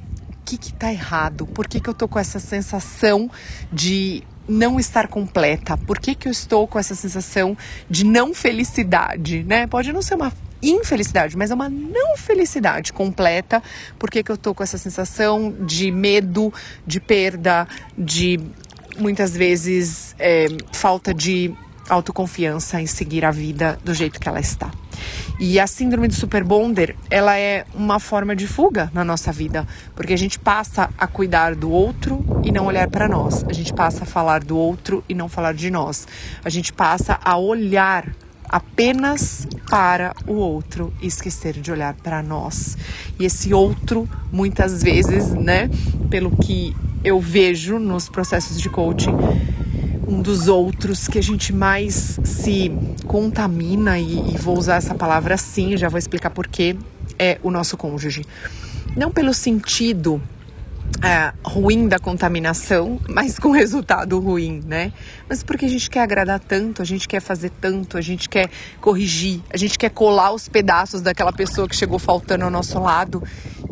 que 0.48 0.58
que 0.58 0.74
tá 0.74 0.94
errado, 0.94 1.46
por 1.46 1.68
que 1.68 1.82
que 1.82 1.90
eu 1.90 1.94
tô 1.94 2.08
com 2.08 2.18
essa 2.18 2.40
sensação 2.40 3.30
de 3.70 4.24
não 4.48 4.80
estar 4.80 5.10
completa? 5.10 5.76
Por 5.76 6.00
que, 6.00 6.16
que 6.16 6.30
eu 6.30 6.32
estou 6.32 6.66
com 6.66 6.80
essa 6.80 6.96
sensação 6.96 7.58
de 7.90 8.06
não 8.06 8.34
felicidade, 8.34 9.44
né? 9.44 9.68
Pode 9.68 9.92
não 9.92 10.02
ser 10.02 10.16
uma 10.16 10.32
infelicidade, 10.64 11.36
mas 11.36 11.52
é 11.52 11.54
uma 11.54 11.68
não 11.68 12.16
felicidade 12.16 12.94
completa. 12.94 13.62
Porque 14.00 14.24
que 14.24 14.32
eu 14.32 14.38
tô 14.38 14.56
com 14.56 14.64
essa 14.64 14.78
sensação 14.78 15.54
de 15.66 15.92
medo, 15.92 16.54
de 16.86 17.02
perda, 17.02 17.68
de 17.98 18.40
muitas 18.98 19.36
vezes 19.36 20.16
é, 20.18 20.48
falta 20.72 21.14
de 21.14 21.54
autoconfiança 21.90 22.82
em 22.82 22.88
seguir 22.88 23.26
a 23.26 23.32
vida 23.32 23.78
do 23.84 23.94
jeito 23.94 24.18
que 24.18 24.30
ela 24.30 24.40
está. 24.40 24.72
E 25.40 25.60
a 25.60 25.68
síndrome 25.68 26.08
do 26.08 26.14
superbonder, 26.14 26.96
ela 27.10 27.38
é 27.38 27.66
uma 27.74 28.00
forma 28.00 28.36
de 28.36 28.48
fuga 28.48 28.90
na 28.94 29.04
nossa 29.04 29.32
vida, 29.32 29.68
porque 29.96 30.14
a 30.14 30.18
gente 30.18 30.40
passa 30.40 30.90
a 30.98 31.08
cuidar 31.08 31.56
do 31.56 31.70
outro 31.70 32.26
e 32.44 32.52
não 32.52 32.66
olhar 32.66 32.88
para 32.88 33.08
nós. 33.08 33.46
A 33.48 33.54
gente 33.54 33.74
passa 33.74 34.04
a 34.04 34.08
falar 34.08 34.44
do 34.44 34.58
outro 34.58 35.04
e 35.08 35.14
não 35.14 35.30
falar 35.30 35.54
de 35.54 35.70
nós. 35.70 36.08
A 36.44 36.50
gente 36.50 36.74
passa 36.74 37.20
a 37.24 37.38
olhar 37.38 38.16
apenas 38.50 39.48
para 39.70 40.16
o 40.26 40.34
outro 40.34 40.94
e 41.02 41.08
esquecer 41.08 41.54
de 41.54 41.72
olhar 41.72 41.94
para 41.96 42.24
nós. 42.24 42.78
E 43.20 43.26
esse 43.26 43.54
outro, 43.54 44.08
muitas 44.32 44.82
vezes, 44.82 45.34
né, 45.34 45.70
pelo 46.10 46.32
que 46.32 46.76
eu 47.04 47.20
vejo 47.20 47.80
nos 47.80 48.10
processos 48.10 48.60
de 48.60 48.70
coaching, 48.70 49.16
um 50.08 50.22
dos 50.22 50.48
outros 50.48 51.08
que 51.08 51.20
a 51.20 51.22
gente 51.22 51.52
mais 51.52 52.20
se 52.24 52.72
contamina, 53.06 54.00
e, 54.00 54.34
e 54.34 54.38
vou 54.38 54.58
usar 54.58 54.76
essa 54.76 54.96
palavra 54.96 55.36
assim, 55.36 55.76
já 55.78 55.90
vou 55.90 55.98
explicar 55.98 56.30
porquê, 56.30 56.76
é 57.20 57.38
o 57.44 57.52
nosso 57.52 57.76
cônjuge. 57.78 58.26
Não 58.96 59.12
pelo 59.12 59.34
sentido 59.34 60.22
é, 61.04 61.32
ruim 61.44 61.88
da 61.88 62.00
contaminação, 62.00 63.00
mas 63.08 63.38
com 63.38 63.52
resultado 63.52 64.20
ruim, 64.20 64.62
né? 64.66 64.92
Mas 65.30 65.44
porque 65.44 65.66
a 65.66 65.70
gente 65.70 65.90
quer 65.90 66.02
agradar 66.02 66.40
tanto, 66.40 66.82
a 66.82 66.86
gente 66.86 67.08
quer 67.08 67.20
fazer 67.20 67.52
tanto, 67.62 67.98
a 67.98 68.02
gente 68.02 68.28
quer 68.28 68.50
corrigir, 68.82 69.42
a 69.54 69.58
gente 69.58 69.78
quer 69.78 69.90
colar 69.90 70.32
os 70.32 70.48
pedaços 70.48 71.02
daquela 71.02 71.32
pessoa 71.32 71.68
que 71.68 71.76
chegou 71.76 72.00
faltando 72.00 72.46
ao 72.46 72.52
nosso 72.52 72.80
lado 72.80 73.22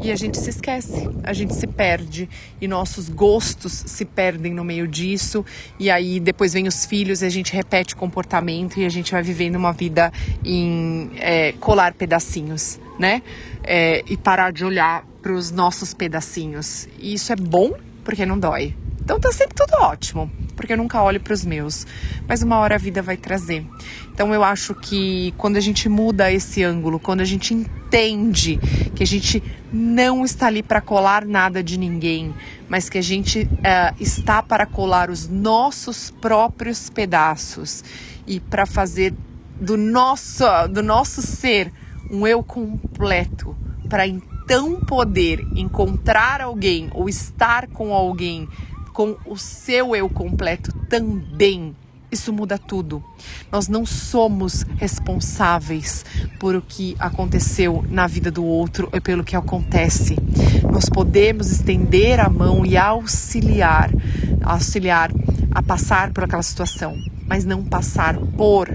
e 0.02 0.12
a 0.12 0.16
gente 0.16 0.38
se 0.38 0.50
esquece, 0.50 1.10
a 1.24 1.34
gente 1.34 1.56
se 1.56 1.66
perde 1.66 2.30
e 2.62 2.68
nossos 2.68 3.10
gostos 3.10 3.84
se 3.86 4.06
perdem 4.06 4.54
no 4.54 4.64
meio 4.64 4.88
disso. 4.88 5.44
E 5.80 5.90
aí 5.90 6.20
depois 6.20 6.54
vem 6.54 6.68
os 6.68 6.86
filhos 6.86 7.22
e 7.22 7.26
a 7.26 7.30
gente 7.30 7.54
repete 7.54 7.94
o 7.94 7.98
comportamento 7.98 8.80
e 8.80 8.86
a 8.86 8.90
gente 8.90 9.12
vai 9.12 9.24
vivendo 9.24 9.56
uma 9.56 9.74
vida 9.74 10.12
em 10.44 11.12
é, 11.18 11.54
colar 11.54 11.94
pedacinhos, 11.94 12.80
né? 13.00 13.22
É, 13.64 14.04
e 14.08 14.18
parar 14.18 14.52
de 14.52 14.64
olhar 14.64 15.06
para 15.22 15.34
os 15.34 15.52
nossos 15.52 15.94
pedacinhos. 15.94 16.88
E 17.00 17.14
isso 17.14 17.32
é 17.34 17.36
bom 17.36 17.74
porque 18.04 18.26
não 18.26 18.40
dói. 18.40 18.76
Então 19.06 19.20
tá 19.20 19.32
sempre 19.32 19.56
tudo 19.56 19.84
ótimo, 19.84 20.32
porque 20.56 20.74
eu 20.74 20.78
nunca 20.78 21.02
olho 21.04 21.20
para 21.20 21.32
os 21.34 21.46
meus. 21.46 21.86
Mas 22.28 22.42
uma 22.42 22.58
hora 22.58 22.74
a 22.74 22.78
vida 22.78 23.04
vai 23.04 23.16
trazer. 23.16 23.64
Então 24.12 24.34
eu 24.34 24.44
acho 24.44 24.74
que 24.74 25.32
quando 25.38 25.58
a 25.58 25.60
gente 25.60 25.88
muda 25.88 26.32
esse 26.32 26.64
ângulo, 26.64 27.00
quando 27.00 27.22
a 27.22 27.26
gente 27.26 27.54
entende 27.54 28.58
que 28.96 29.04
a 29.04 29.06
gente 29.06 29.44
não 29.72 30.26
está 30.26 30.48
ali 30.48 30.64
para 30.64 30.82
colar 30.82 31.24
nada 31.24 31.62
de 31.62 31.78
ninguém, 31.78 32.34
mas 32.68 32.90
que 32.90 32.98
a 32.98 33.02
gente 33.02 33.44
uh, 33.44 33.96
está 34.00 34.42
para 34.42 34.66
colar 34.66 35.12
os 35.12 35.28
nossos 35.28 36.10
próprios 36.10 36.90
pedaços 36.90 37.84
e 38.26 38.40
para 38.40 38.66
fazer 38.66 39.14
do 39.62 39.78
nosso, 39.78 40.46
do 40.70 40.82
nosso 40.82 41.22
ser 41.22 41.72
um 42.16 42.26
eu 42.26 42.42
completo, 42.42 43.56
para 43.90 44.08
então 44.08 44.80
poder 44.80 45.46
encontrar 45.56 46.40
alguém 46.40 46.90
ou 46.94 47.10
estar 47.10 47.68
com 47.68 47.94
alguém 47.94 48.48
com 48.94 49.18
o 49.26 49.38
seu 49.38 49.94
eu 49.94 50.10
completo 50.10 50.72
também. 50.90 51.76
Isso 52.10 52.32
muda 52.32 52.58
tudo. 52.58 53.04
Nós 53.52 53.68
não 53.68 53.86
somos 53.86 54.64
responsáveis 54.78 56.06
por 56.40 56.56
o 56.56 56.62
que 56.62 56.96
aconteceu 56.98 57.84
na 57.90 58.08
vida 58.08 58.32
do 58.32 58.46
outro 58.46 58.88
ou 58.94 59.02
pelo 59.02 59.24
que 59.24 59.36
acontece. 59.36 60.16
Nós 60.72 60.86
podemos 60.86 61.52
estender 61.52 62.22
a 62.22 62.30
mão 62.30 62.66
e 62.66 62.78
auxiliar, 62.78 63.92
auxiliar 64.42 65.12
a 65.52 65.62
passar 65.62 66.14
por 66.14 66.24
aquela 66.24 66.44
situação 66.44 66.98
mas 67.28 67.46
não 67.46 67.64
passar 67.64 68.20
por, 68.38 68.72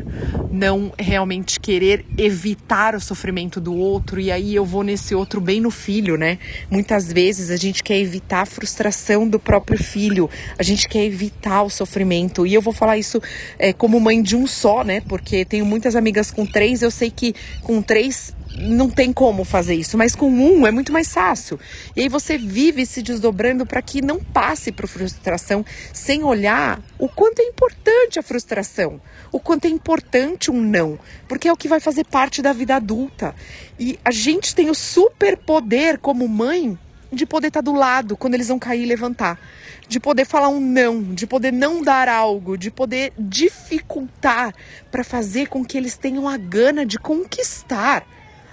não 0.51 0.93
realmente 0.99 1.61
querer 1.61 2.05
evitar 2.19 2.95
o 2.95 3.01
sofrimento 3.01 3.61
do 3.61 3.75
outro. 3.75 4.21
E 4.21 4.33
aí 4.33 4.55
eu 4.55 4.65
vou 4.65 4.83
nesse 4.83 5.15
outro 5.15 5.41
bem 5.41 5.61
no 5.61 5.71
filho, 5.71 6.17
né? 6.17 6.39
Muitas 6.71 7.13
vezes 7.13 7.51
a 7.51 7.57
gente 7.57 7.83
quer 7.83 7.99
evitar 7.99 8.43
a 8.43 8.47
frustração 8.47 9.29
do 9.29 9.39
próprio 9.39 9.79
filho, 9.79 10.29
a 10.59 10.63
gente 10.63 10.89
quer 10.89 11.05
evitar 11.05 11.63
o 11.63 11.71
sofrimento. 11.71 12.47
E 12.47 12.55
eu 12.55 12.61
vou 12.61 12.73
falar 12.73 12.99
isso 12.99 13.21
é, 13.59 13.73
como 13.73 14.01
mãe 14.01 14.21
de 14.23 14.35
um 14.35 14.47
só, 14.47 14.83
né? 14.83 15.01
Porque 15.03 15.45
tenho 15.45 15.65
muitas 15.65 15.95
amigas 15.95 16.31
com 16.31 16.45
três, 16.45 16.83
eu 16.83 16.91
sei 16.91 17.11
que 17.11 17.35
com 17.63 17.81
três 17.81 18.33
não 18.61 18.91
tem 18.91 19.13
como 19.13 19.45
fazer 19.45 19.75
isso, 19.75 19.97
mas 19.97 20.15
com 20.15 20.31
um 20.31 20.67
é 20.67 20.71
muito 20.71 20.93
mais 20.93 21.13
fácil. 21.13 21.59
E 21.97 22.03
aí 22.03 22.09
você 22.09 22.37
vive 22.37 22.85
se 22.85 23.03
desdobrando 23.03 23.65
para 23.65 23.81
que 23.81 24.03
não 24.03 24.21
passe 24.21 24.71
por 24.71 24.87
frustração 24.87 25.65
sem 25.93 26.23
olhar 26.23 26.81
o 26.99 27.09
quanto 27.09 27.41
é 27.41 27.45
importante 27.45 28.19
a 28.19 28.23
frustração, 28.23 29.01
o 29.33 29.41
quanto 29.41 29.65
é 29.65 29.69
importante 29.69 30.51
um 30.51 30.61
não, 30.61 30.99
porque 31.27 31.49
é 31.49 31.53
o 31.53 31.57
que 31.57 31.69
vai 31.69 31.81
fazer 31.81 32.05
parte 32.05 32.43
da 32.43 32.53
vida 32.53 32.77
adulta. 32.77 33.35
E 33.79 33.99
a 34.05 34.11
gente 34.11 34.55
tem 34.55 34.69
o 34.69 34.75
super 34.75 35.37
poder 35.37 35.99
como 35.99 36.29
mãe 36.29 36.79
de 37.13 37.27
poder 37.27 37.49
estar 37.49 37.63
tá 37.63 37.71
do 37.71 37.77
lado 37.77 38.17
quando 38.17 38.35
eles 38.35 38.49
vão 38.49 38.59
cair 38.59 38.83
e 38.83 38.87
levantar, 38.87 39.41
de 39.89 39.99
poder 39.99 40.25
falar 40.25 40.49
um 40.49 40.61
não, 40.61 41.03
de 41.03 41.27
poder 41.27 41.53
não 41.53 41.83
dar 41.83 42.09
algo, 42.09 42.57
de 42.57 42.71
poder 42.71 43.13
dificultar 43.19 44.55
para 44.91 45.03
fazer 45.03 45.49
com 45.49 45.65
que 45.65 45.77
eles 45.77 45.97
tenham 45.97 46.29
a 46.29 46.37
gana 46.37 46.87
de 46.87 46.99
conquistar 46.99 48.07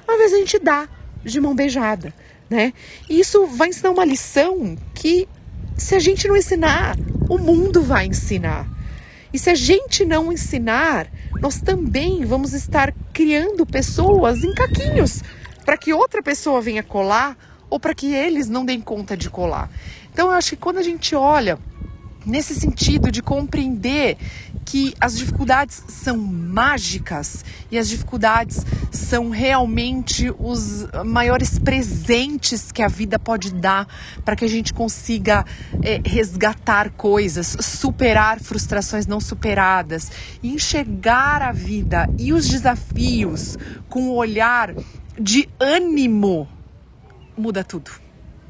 às 0.08 0.18
vezes 0.18 0.34
a 0.34 0.38
gente 0.38 0.60
dá 0.60 0.88
de 1.24 1.40
mão 1.40 1.56
beijada, 1.56 2.14
né? 2.50 2.74
E 3.10 3.20
isso 3.20 3.46
vai 3.48 3.70
ensinar 3.70 3.92
uma 3.92 4.06
lição 4.06 4.78
que 4.94 5.28
se 5.76 5.96
a 5.96 6.00
gente 6.00 6.28
não 6.28 6.38
ensinar, 6.38 6.98
o 7.30 7.38
mundo 7.38 7.84
vai 7.84 8.06
ensinar. 8.06 8.68
E 9.34 9.38
se 9.38 9.50
a 9.50 9.56
gente 9.56 10.06
não 10.06 10.32
ensinar, 10.32 11.08
nós 11.42 11.62
também 11.62 12.26
vamos 12.26 12.54
estar 12.54 12.94
criando 13.14 13.66
pessoas 13.66 14.44
em 14.44 14.54
caquinhos 14.54 15.22
para 15.66 15.78
que 15.78 15.94
outra 15.94 16.24
pessoa 16.24 16.62
venha 16.62 16.82
colar 16.82 17.38
ou 17.70 17.80
para 17.80 17.94
que 17.94 18.14
eles 18.14 18.48
não 18.48 18.66
deem 18.66 18.80
conta 18.80 19.18
de 19.18 19.30
colar. 19.30 19.70
Então 20.12 20.28
eu 20.28 20.34
acho 20.34 20.52
que 20.52 20.56
quando 20.56 20.78
a 20.78 20.84
gente 20.84 21.14
olha 21.14 21.60
nesse 22.28 22.54
sentido 22.54 23.10
de 23.10 23.24
compreender 23.24 24.18
que 24.66 24.94
as 25.00 25.18
dificuldades 25.18 25.82
são 25.88 26.18
mágicas 26.18 27.46
e 27.72 27.78
as 27.78 27.88
dificuldades 27.88 28.66
são 28.92 29.30
realmente 29.30 30.30
os 30.38 30.86
maiores 31.06 31.58
presentes 31.58 32.70
que 32.70 32.84
a 32.84 32.90
vida 32.90 33.18
pode 33.18 33.54
dar 33.54 33.88
para 34.26 34.36
que 34.36 34.44
a 34.44 34.48
gente 34.48 34.74
consiga 34.74 35.46
é, 35.82 36.02
resgatar 36.06 36.92
coisas, 36.92 37.56
superar 37.62 38.42
frustrações 38.42 39.08
não 39.08 39.22
superadas, 39.22 40.12
enxergar 40.44 41.42
a 41.42 41.54
vida 41.54 42.10
e 42.20 42.34
os 42.34 42.46
desafios 42.46 43.58
com 43.88 44.02
um 44.02 44.12
olhar 44.12 44.76
de 45.18 45.48
ânimo, 45.60 46.46
muda 47.38 47.64
tudo 47.64 48.07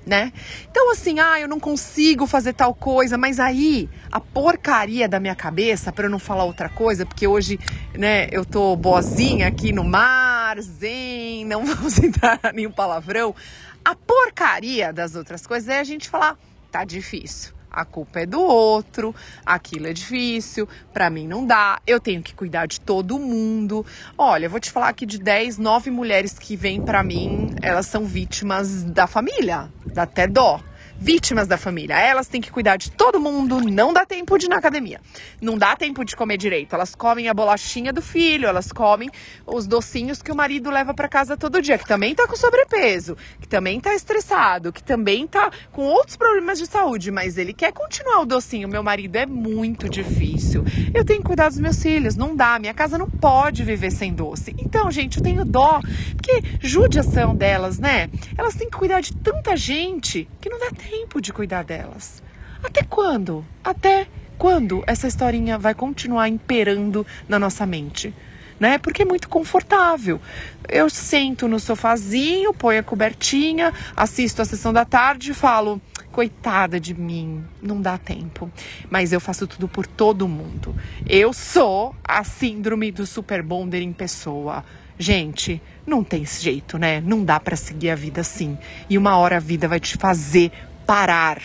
né? 0.07 0.31
Então, 0.71 0.91
assim, 0.91 1.19
ah, 1.19 1.39
eu 1.39 1.47
não 1.47 1.59
consigo 1.59 2.25
fazer 2.25 2.53
tal 2.53 2.73
coisa, 2.73 3.17
mas 3.17 3.39
aí 3.39 3.89
a 4.09 4.19
porcaria 4.19 5.07
da 5.07 5.19
minha 5.19 5.35
cabeça, 5.35 5.91
para 5.91 6.05
eu 6.05 6.09
não 6.09 6.17
falar 6.17 6.45
outra 6.45 6.69
coisa, 6.69 7.05
porque 7.05 7.27
hoje, 7.27 7.59
né, 7.93 8.27
eu 8.31 8.45
tô 8.45 8.75
boazinha 8.77 9.47
aqui 9.47 9.73
no 9.73 9.83
mar, 9.83 10.59
zen, 10.61 11.45
não 11.45 11.65
vamos 11.67 11.99
entrar 11.99 12.39
nenhum 12.53 12.71
palavrão. 12.71 13.35
A 13.83 13.93
porcaria 13.93 14.93
das 14.93 15.15
outras 15.15 15.45
coisas 15.45 15.67
é 15.67 15.79
a 15.79 15.83
gente 15.83 16.09
falar, 16.09 16.37
tá 16.71 16.85
difícil 16.85 17.56
a 17.77 17.85
culpa 17.85 18.21
é 18.21 18.25
do 18.25 18.41
outro, 18.41 19.13
aquilo 19.45 19.85
é 19.85 19.93
difícil, 19.93 20.67
para 20.91 21.11
mim 21.11 21.27
não 21.27 21.45
dá, 21.45 21.79
eu 21.85 21.99
tenho 21.99 22.23
que 22.23 22.33
cuidar 22.33 22.65
de 22.65 22.81
todo 22.81 23.19
mundo. 23.19 23.85
Olha, 24.17 24.47
eu 24.47 24.49
vou 24.49 24.59
te 24.59 24.71
falar 24.71 24.89
aqui 24.89 25.05
de 25.05 25.19
10, 25.19 25.59
9 25.59 25.91
mulheres 25.91 26.39
que 26.39 26.55
vêm 26.55 26.81
para 26.81 27.03
mim, 27.03 27.53
elas 27.61 27.85
são 27.85 28.03
vítimas 28.03 28.83
da 28.83 29.05
família, 29.05 29.69
dá 29.85 30.03
até 30.03 30.25
dó 30.25 30.59
vítimas 30.99 31.47
da 31.47 31.57
família. 31.57 31.99
Elas 31.99 32.27
têm 32.27 32.41
que 32.41 32.51
cuidar 32.51 32.77
de 32.77 32.91
todo 32.91 33.19
mundo, 33.19 33.61
não 33.61 33.93
dá 33.93 34.05
tempo 34.05 34.37
de 34.37 34.45
ir 34.45 34.49
na 34.49 34.57
academia. 34.57 34.99
Não 35.41 35.57
dá 35.57 35.75
tempo 35.75 36.03
de 36.03 36.15
comer 36.15 36.37
direito. 36.37 36.73
Elas 36.73 36.95
comem 36.95 37.29
a 37.29 37.33
bolachinha 37.33 37.93
do 37.93 38.01
filho, 38.01 38.47
elas 38.47 38.71
comem 38.71 39.09
os 39.45 39.67
docinhos 39.67 40.21
que 40.21 40.31
o 40.31 40.35
marido 40.35 40.69
leva 40.69 40.93
para 40.93 41.07
casa 41.07 41.37
todo 41.37 41.61
dia, 41.61 41.77
que 41.77 41.85
também 41.87 42.15
tá 42.15 42.27
com 42.27 42.35
sobrepeso, 42.35 43.15
que 43.39 43.47
também 43.47 43.79
tá 43.79 43.93
estressado, 43.93 44.73
que 44.73 44.83
também 44.83 45.27
tá 45.27 45.51
com 45.71 45.83
outros 45.83 46.17
problemas 46.17 46.57
de 46.57 46.65
saúde, 46.65 47.11
mas 47.11 47.37
ele 47.37 47.53
quer 47.53 47.71
continuar 47.71 48.21
o 48.21 48.25
docinho. 48.25 48.67
Meu 48.67 48.83
marido 48.83 49.15
é 49.15 49.25
muito 49.25 49.87
difícil. 49.87 50.63
Eu 50.93 51.05
tenho 51.05 51.21
que 51.21 51.27
cuidar 51.27 51.49
dos 51.49 51.59
meus 51.59 51.81
filhos, 51.81 52.15
não 52.15 52.35
dá. 52.35 52.57
Minha 52.59 52.73
casa 52.73 52.97
não 52.97 53.09
pode 53.09 53.63
viver 53.63 53.91
sem 53.91 54.13
doce. 54.13 54.55
Então, 54.57 54.89
gente, 54.89 55.17
eu 55.17 55.23
tenho 55.23 55.45
dó, 55.45 55.79
porque 56.15 56.41
judiação 56.59 57.35
delas, 57.35 57.77
né? 57.77 58.09
Elas 58.37 58.55
têm 58.55 58.69
que 58.69 58.77
cuidar 58.77 59.01
de 59.01 59.13
tanta 59.15 59.55
gente 59.55 60.27
que 60.41 60.49
não 60.49 60.59
dá 60.59 60.71
tempo 60.71 60.86
tempo 60.89 61.21
de 61.21 61.33
cuidar 61.33 61.63
delas. 61.63 62.23
Até 62.63 62.81
quando? 62.83 63.45
Até 63.63 64.07
quando 64.37 64.83
essa 64.87 65.07
historinha 65.07 65.57
vai 65.57 65.73
continuar 65.73 66.29
imperando 66.29 67.05
na 67.27 67.37
nossa 67.37 67.65
mente? 67.65 68.13
né? 68.59 68.79
Porque 68.79 69.03
é 69.03 69.05
muito 69.05 69.29
confortável. 69.29 70.19
Eu 70.67 70.89
sento 70.89 71.47
no 71.47 71.59
sofazinho, 71.59 72.53
ponho 72.55 72.79
a 72.79 72.83
cobertinha, 72.83 73.71
assisto 73.95 74.41
a 74.41 74.45
sessão 74.45 74.73
da 74.73 74.83
tarde 74.83 75.29
e 75.29 75.33
falo: 75.35 75.79
coitada 76.11 76.79
de 76.79 76.95
mim, 76.95 77.43
não 77.61 77.79
dá 77.79 77.99
tempo. 77.99 78.51
Mas 78.89 79.13
eu 79.13 79.19
faço 79.19 79.45
tudo 79.45 79.67
por 79.67 79.85
todo 79.85 80.27
mundo. 80.27 80.75
Eu 81.07 81.33
sou 81.33 81.95
a 82.03 82.23
síndrome 82.23 82.91
do 82.91 83.05
super 83.05 83.43
bonder 83.43 83.81
em 83.81 83.93
pessoa. 83.93 84.65
Gente, 84.99 85.61
não 85.85 86.03
tem 86.03 86.25
jeito, 86.25 86.79
né? 86.79 86.99
Não 87.01 87.23
dá 87.23 87.39
para 87.39 87.55
seguir 87.55 87.91
a 87.91 87.95
vida 87.95 88.21
assim. 88.21 88.57
E 88.89 88.97
uma 88.97 89.15
hora 89.17 89.37
a 89.37 89.39
vida 89.39 89.67
vai 89.67 89.79
te 89.79 89.95
fazer 89.95 90.51
parar. 90.87 91.41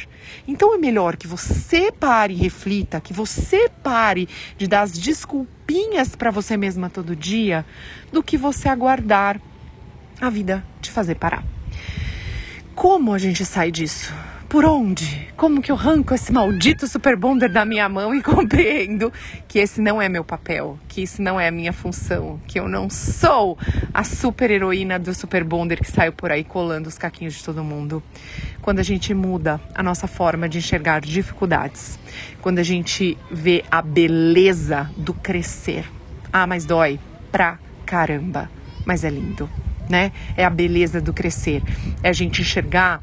Então 0.47 0.75
é 0.75 0.79
melhor 0.79 1.17
que 1.17 1.27
você 1.27 1.91
pare 1.91 2.33
e 2.33 2.37
reflita, 2.37 3.01
que 3.01 3.13
você 3.13 3.69
pare 3.83 4.29
de 4.57 4.69
dar 4.69 4.83
as 4.83 4.93
desculpinhas 4.93 6.15
para 6.15 6.31
você 6.31 6.57
mesma 6.57 6.89
todo 6.89 7.17
dia, 7.17 7.67
do 8.13 8.23
que 8.23 8.39
você 8.39 8.69
aguardar 8.69 9.41
a 10.21 10.31
vida 10.31 10.65
te 10.81 10.91
fazer 10.91 11.17
parar. 11.17 11.45
Como 12.75 13.13
a 13.13 13.19
gente 13.19 13.45
sai 13.45 13.71
disso? 13.71 14.15
Por 14.53 14.67
onde? 14.67 15.33
Como 15.35 15.63
que 15.63 15.73
eu 15.73 15.77
arranco 15.77 16.13
esse 16.13 16.31
maldito 16.31 16.87
super 16.87 17.17
bonder 17.17 17.49
da 17.49 17.65
minha 17.65 17.89
mão 17.89 18.15
e 18.15 18.21
compreendo 18.21 19.11
que 19.49 19.59
esse 19.59 19.81
não 19.81 20.01
é 20.01 20.11
meu 20.11 20.23
papel, 20.23 20.79
que 20.87 21.03
isso 21.03 21.23
não 21.23 21.41
é 21.41 21.49
a 21.49 21.51
minha 21.51 21.73
função, 21.73 22.39
que 22.47 22.61
eu 22.61 22.69
não 22.69 22.91
sou 22.91 23.57
a 23.95 24.05
super 24.05 24.51
heroína 24.51 24.99
do 24.99 25.15
super 25.15 25.43
bonder 25.43 25.81
que 25.81 25.91
saiu 25.91 26.13
por 26.13 26.31
aí 26.31 26.45
colando 26.45 26.87
os 26.87 26.99
caquinhos 26.99 27.33
de 27.33 27.43
todo 27.43 27.65
mundo. 27.65 28.03
Quando 28.61 28.79
a 28.79 28.83
gente 28.83 29.15
muda 29.15 29.59
a 29.75 29.83
nossa 29.83 30.07
forma 30.07 30.47
de 30.47 30.59
enxergar 30.59 31.01
dificuldades, 31.01 31.99
quando 32.43 32.59
a 32.59 32.63
gente 32.63 33.17
vê 33.31 33.65
a 33.71 33.81
beleza 33.81 34.91
do 34.99 35.15
crescer. 35.15 35.87
Ah, 36.31 36.47
mas 36.47 36.67
dói 36.67 37.01
pra 37.31 37.59
caramba, 37.87 38.51
mas 38.85 39.03
é 39.03 39.09
lindo, 39.09 39.49
né? 39.89 40.13
É 40.37 40.45
a 40.45 40.51
beleza 40.51 41.01
do 41.01 41.15
crescer, 41.15 41.63
é 42.03 42.11
a 42.11 42.13
gente 42.13 42.43
enxergar 42.43 43.01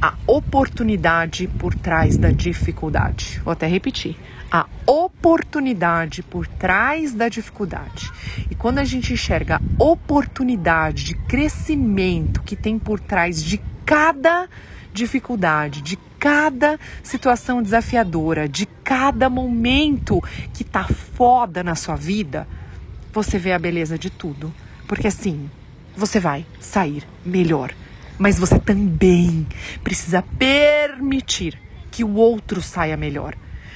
a 0.00 0.14
oportunidade 0.26 1.48
por 1.48 1.74
trás 1.74 2.16
da 2.16 2.30
dificuldade. 2.30 3.40
Vou 3.44 3.52
até 3.52 3.66
repetir. 3.66 4.16
A 4.50 4.66
oportunidade 4.86 6.22
por 6.22 6.46
trás 6.46 7.12
da 7.12 7.28
dificuldade. 7.28 8.10
E 8.50 8.54
quando 8.54 8.78
a 8.78 8.84
gente 8.84 9.12
enxerga 9.12 9.56
a 9.56 9.82
oportunidade 9.82 11.04
de 11.04 11.14
crescimento 11.14 12.42
que 12.42 12.56
tem 12.56 12.78
por 12.78 13.00
trás 13.00 13.42
de 13.42 13.60
cada 13.84 14.48
dificuldade, 14.92 15.82
de 15.82 15.98
cada 16.18 16.78
situação 17.02 17.62
desafiadora, 17.62 18.48
de 18.48 18.66
cada 18.84 19.28
momento 19.28 20.22
que 20.54 20.64
tá 20.64 20.84
foda 20.84 21.62
na 21.62 21.74
sua 21.74 21.96
vida, 21.96 22.48
você 23.12 23.38
vê 23.38 23.52
a 23.52 23.58
beleza 23.58 23.98
de 23.98 24.10
tudo. 24.10 24.52
Porque 24.86 25.08
assim, 25.08 25.50
você 25.96 26.18
vai 26.18 26.46
sair 26.58 27.06
melhor 27.24 27.74
mas 28.18 28.38
você 28.38 28.58
também 28.58 29.46
precisa 29.82 30.22
permitir 30.22 31.58
que 31.90 32.04
o 32.04 32.14
outro 32.14 32.60
saia 32.60 32.96
melhor. 32.96 33.34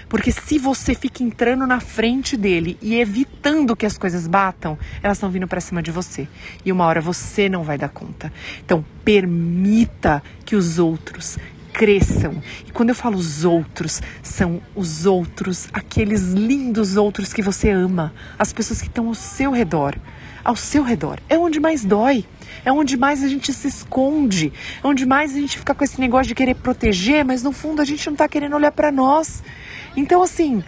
Porque 0.08 0.30
se 0.30 0.58
você 0.58 0.94
fica 0.94 1.22
entrando 1.22 1.66
na 1.66 1.80
frente 1.80 2.36
dele 2.36 2.76
e 2.82 2.96
evitando 2.96 3.74
que 3.74 3.86
as 3.86 3.96
coisas 3.96 4.26
batam, 4.26 4.78
elas 5.02 5.16
estão 5.16 5.30
vindo 5.30 5.48
para 5.48 5.58
cima 5.58 5.82
de 5.82 5.90
você. 5.90 6.28
E 6.66 6.70
uma 6.70 6.84
hora 6.84 7.00
você 7.00 7.48
não 7.48 7.62
vai 7.62 7.78
dar 7.78 7.88
conta. 7.88 8.30
Então, 8.62 8.84
permita 9.02 10.22
que 10.44 10.54
os 10.54 10.78
outros 10.78 11.38
cresçam. 11.72 12.42
E 12.66 12.70
quando 12.70 12.90
eu 12.90 12.94
falo 12.94 13.16
os 13.16 13.46
outros, 13.46 14.02
são 14.22 14.60
os 14.74 15.06
outros, 15.06 15.68
aqueles 15.72 16.32
lindos 16.32 16.96
outros 16.96 17.32
que 17.32 17.40
você 17.40 17.70
ama, 17.70 18.12
as 18.38 18.52
pessoas 18.52 18.82
que 18.82 18.88
estão 18.88 19.08
ao 19.08 19.14
seu 19.14 19.50
redor. 19.50 19.96
Ao 20.44 20.56
seu 20.56 20.82
redor. 20.82 21.20
É 21.26 21.38
onde 21.38 21.58
mais 21.58 21.86
dói 21.86 22.26
é 22.64 22.72
onde 22.72 22.96
mais 22.96 23.22
a 23.22 23.28
gente 23.28 23.52
se 23.52 23.68
esconde, 23.68 24.52
é 24.82 24.86
onde 24.86 25.06
mais 25.06 25.32
a 25.34 25.40
gente 25.40 25.58
fica 25.58 25.74
com 25.74 25.84
esse 25.84 26.00
negócio 26.00 26.28
de 26.28 26.34
querer 26.34 26.54
proteger, 26.54 27.24
mas 27.24 27.42
no 27.42 27.52
fundo 27.52 27.82
a 27.82 27.84
gente 27.84 28.06
não 28.06 28.14
está 28.14 28.28
querendo 28.28 28.56
olhar 28.56 28.72
para 28.72 28.92
nós. 28.92 29.42
Então, 29.96 30.22
assim, 30.22 30.62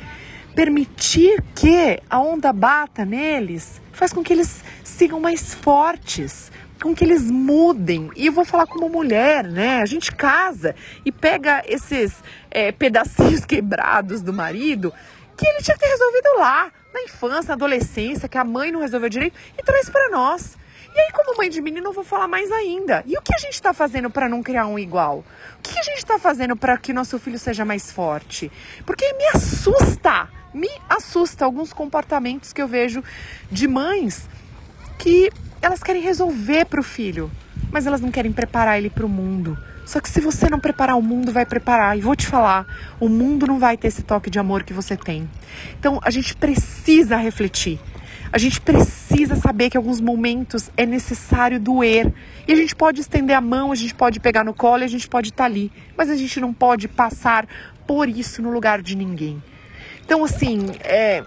permitir 0.54 1.42
que 1.54 2.00
a 2.08 2.18
onda 2.18 2.52
bata 2.52 3.04
neles 3.04 3.80
faz 3.92 4.12
com 4.12 4.22
que 4.22 4.32
eles 4.32 4.62
sigam 4.82 5.20
mais 5.20 5.54
fortes, 5.54 6.50
com 6.82 6.94
que 6.94 7.04
eles 7.04 7.30
mudem. 7.30 8.10
E 8.16 8.26
eu 8.26 8.32
vou 8.32 8.44
falar 8.44 8.66
como 8.66 8.88
mulher, 8.88 9.44
né? 9.44 9.80
A 9.80 9.86
gente 9.86 10.12
casa 10.12 10.74
e 11.04 11.10
pega 11.10 11.62
esses 11.66 12.22
é, 12.50 12.72
pedacinhos 12.72 13.42
quebrados 13.46 14.20
do 14.22 14.32
marido 14.32 14.92
que 15.36 15.46
ele 15.46 15.62
tinha 15.62 15.76
que 15.76 15.82
ter 15.82 15.90
resolvido 15.90 16.38
lá, 16.38 16.70
na 16.92 17.02
infância, 17.02 17.48
na 17.48 17.54
adolescência, 17.54 18.28
que 18.28 18.38
a 18.38 18.44
mãe 18.44 18.70
não 18.70 18.80
resolveu 18.80 19.08
direito, 19.08 19.36
e 19.58 19.62
traz 19.62 19.90
para 19.90 20.08
nós. 20.10 20.56
E 20.94 21.00
aí, 21.00 21.10
como 21.12 21.36
mãe 21.36 21.50
de 21.50 21.60
menino, 21.60 21.88
eu 21.88 21.92
vou 21.92 22.04
falar 22.04 22.28
mais 22.28 22.52
ainda. 22.52 23.02
E 23.04 23.18
o 23.18 23.22
que 23.22 23.34
a 23.34 23.38
gente 23.38 23.54
está 23.54 23.74
fazendo 23.74 24.08
para 24.08 24.28
não 24.28 24.44
criar 24.44 24.66
um 24.66 24.78
igual? 24.78 25.24
O 25.58 25.62
que 25.62 25.76
a 25.76 25.82
gente 25.82 25.98
está 25.98 26.20
fazendo 26.20 26.54
para 26.54 26.78
que 26.78 26.92
nosso 26.92 27.18
filho 27.18 27.38
seja 27.38 27.64
mais 27.64 27.90
forte? 27.90 28.50
Porque 28.86 29.12
me 29.14 29.24
assusta, 29.34 30.28
me 30.54 30.70
assusta 30.88 31.44
alguns 31.44 31.72
comportamentos 31.72 32.52
que 32.52 32.62
eu 32.62 32.68
vejo 32.68 33.02
de 33.50 33.66
mães 33.66 34.28
que 34.96 35.32
elas 35.60 35.82
querem 35.82 36.00
resolver 36.00 36.66
para 36.66 36.78
o 36.78 36.84
filho, 36.84 37.28
mas 37.72 37.86
elas 37.86 38.00
não 38.00 38.12
querem 38.12 38.32
preparar 38.32 38.78
ele 38.78 38.88
para 38.88 39.04
o 39.04 39.08
mundo. 39.08 39.58
Só 39.84 40.00
que 40.00 40.08
se 40.08 40.20
você 40.20 40.48
não 40.48 40.60
preparar 40.60 40.96
o 40.96 41.02
mundo, 41.02 41.32
vai 41.32 41.44
preparar. 41.44 41.98
E 41.98 42.00
vou 42.00 42.14
te 42.14 42.26
falar, 42.26 42.66
o 43.00 43.08
mundo 43.08 43.46
não 43.46 43.58
vai 43.58 43.76
ter 43.76 43.88
esse 43.88 44.02
toque 44.02 44.30
de 44.30 44.38
amor 44.38 44.62
que 44.62 44.72
você 44.72 44.96
tem. 44.96 45.28
Então 45.78 45.98
a 46.02 46.10
gente 46.10 46.36
precisa 46.36 47.16
refletir. 47.16 47.80
A 48.34 48.38
gente 48.38 48.60
precisa 48.60 49.36
saber 49.36 49.70
que 49.70 49.76
alguns 49.76 50.00
momentos 50.00 50.68
é 50.76 50.84
necessário 50.84 51.60
doer. 51.60 52.12
E 52.48 52.52
a 52.52 52.56
gente 52.56 52.74
pode 52.74 53.00
estender 53.00 53.36
a 53.36 53.40
mão, 53.40 53.70
a 53.70 53.76
gente 53.76 53.94
pode 53.94 54.18
pegar 54.18 54.42
no 54.42 54.52
colo 54.52 54.82
e 54.82 54.84
a 54.84 54.88
gente 54.88 55.06
pode 55.06 55.28
estar 55.28 55.44
tá 55.44 55.48
ali. 55.48 55.70
Mas 55.96 56.10
a 56.10 56.16
gente 56.16 56.40
não 56.40 56.52
pode 56.52 56.88
passar 56.88 57.46
por 57.86 58.08
isso 58.08 58.42
no 58.42 58.50
lugar 58.50 58.82
de 58.82 58.96
ninguém. 58.96 59.40
Então, 60.04 60.24
assim, 60.24 60.66
é, 60.80 61.22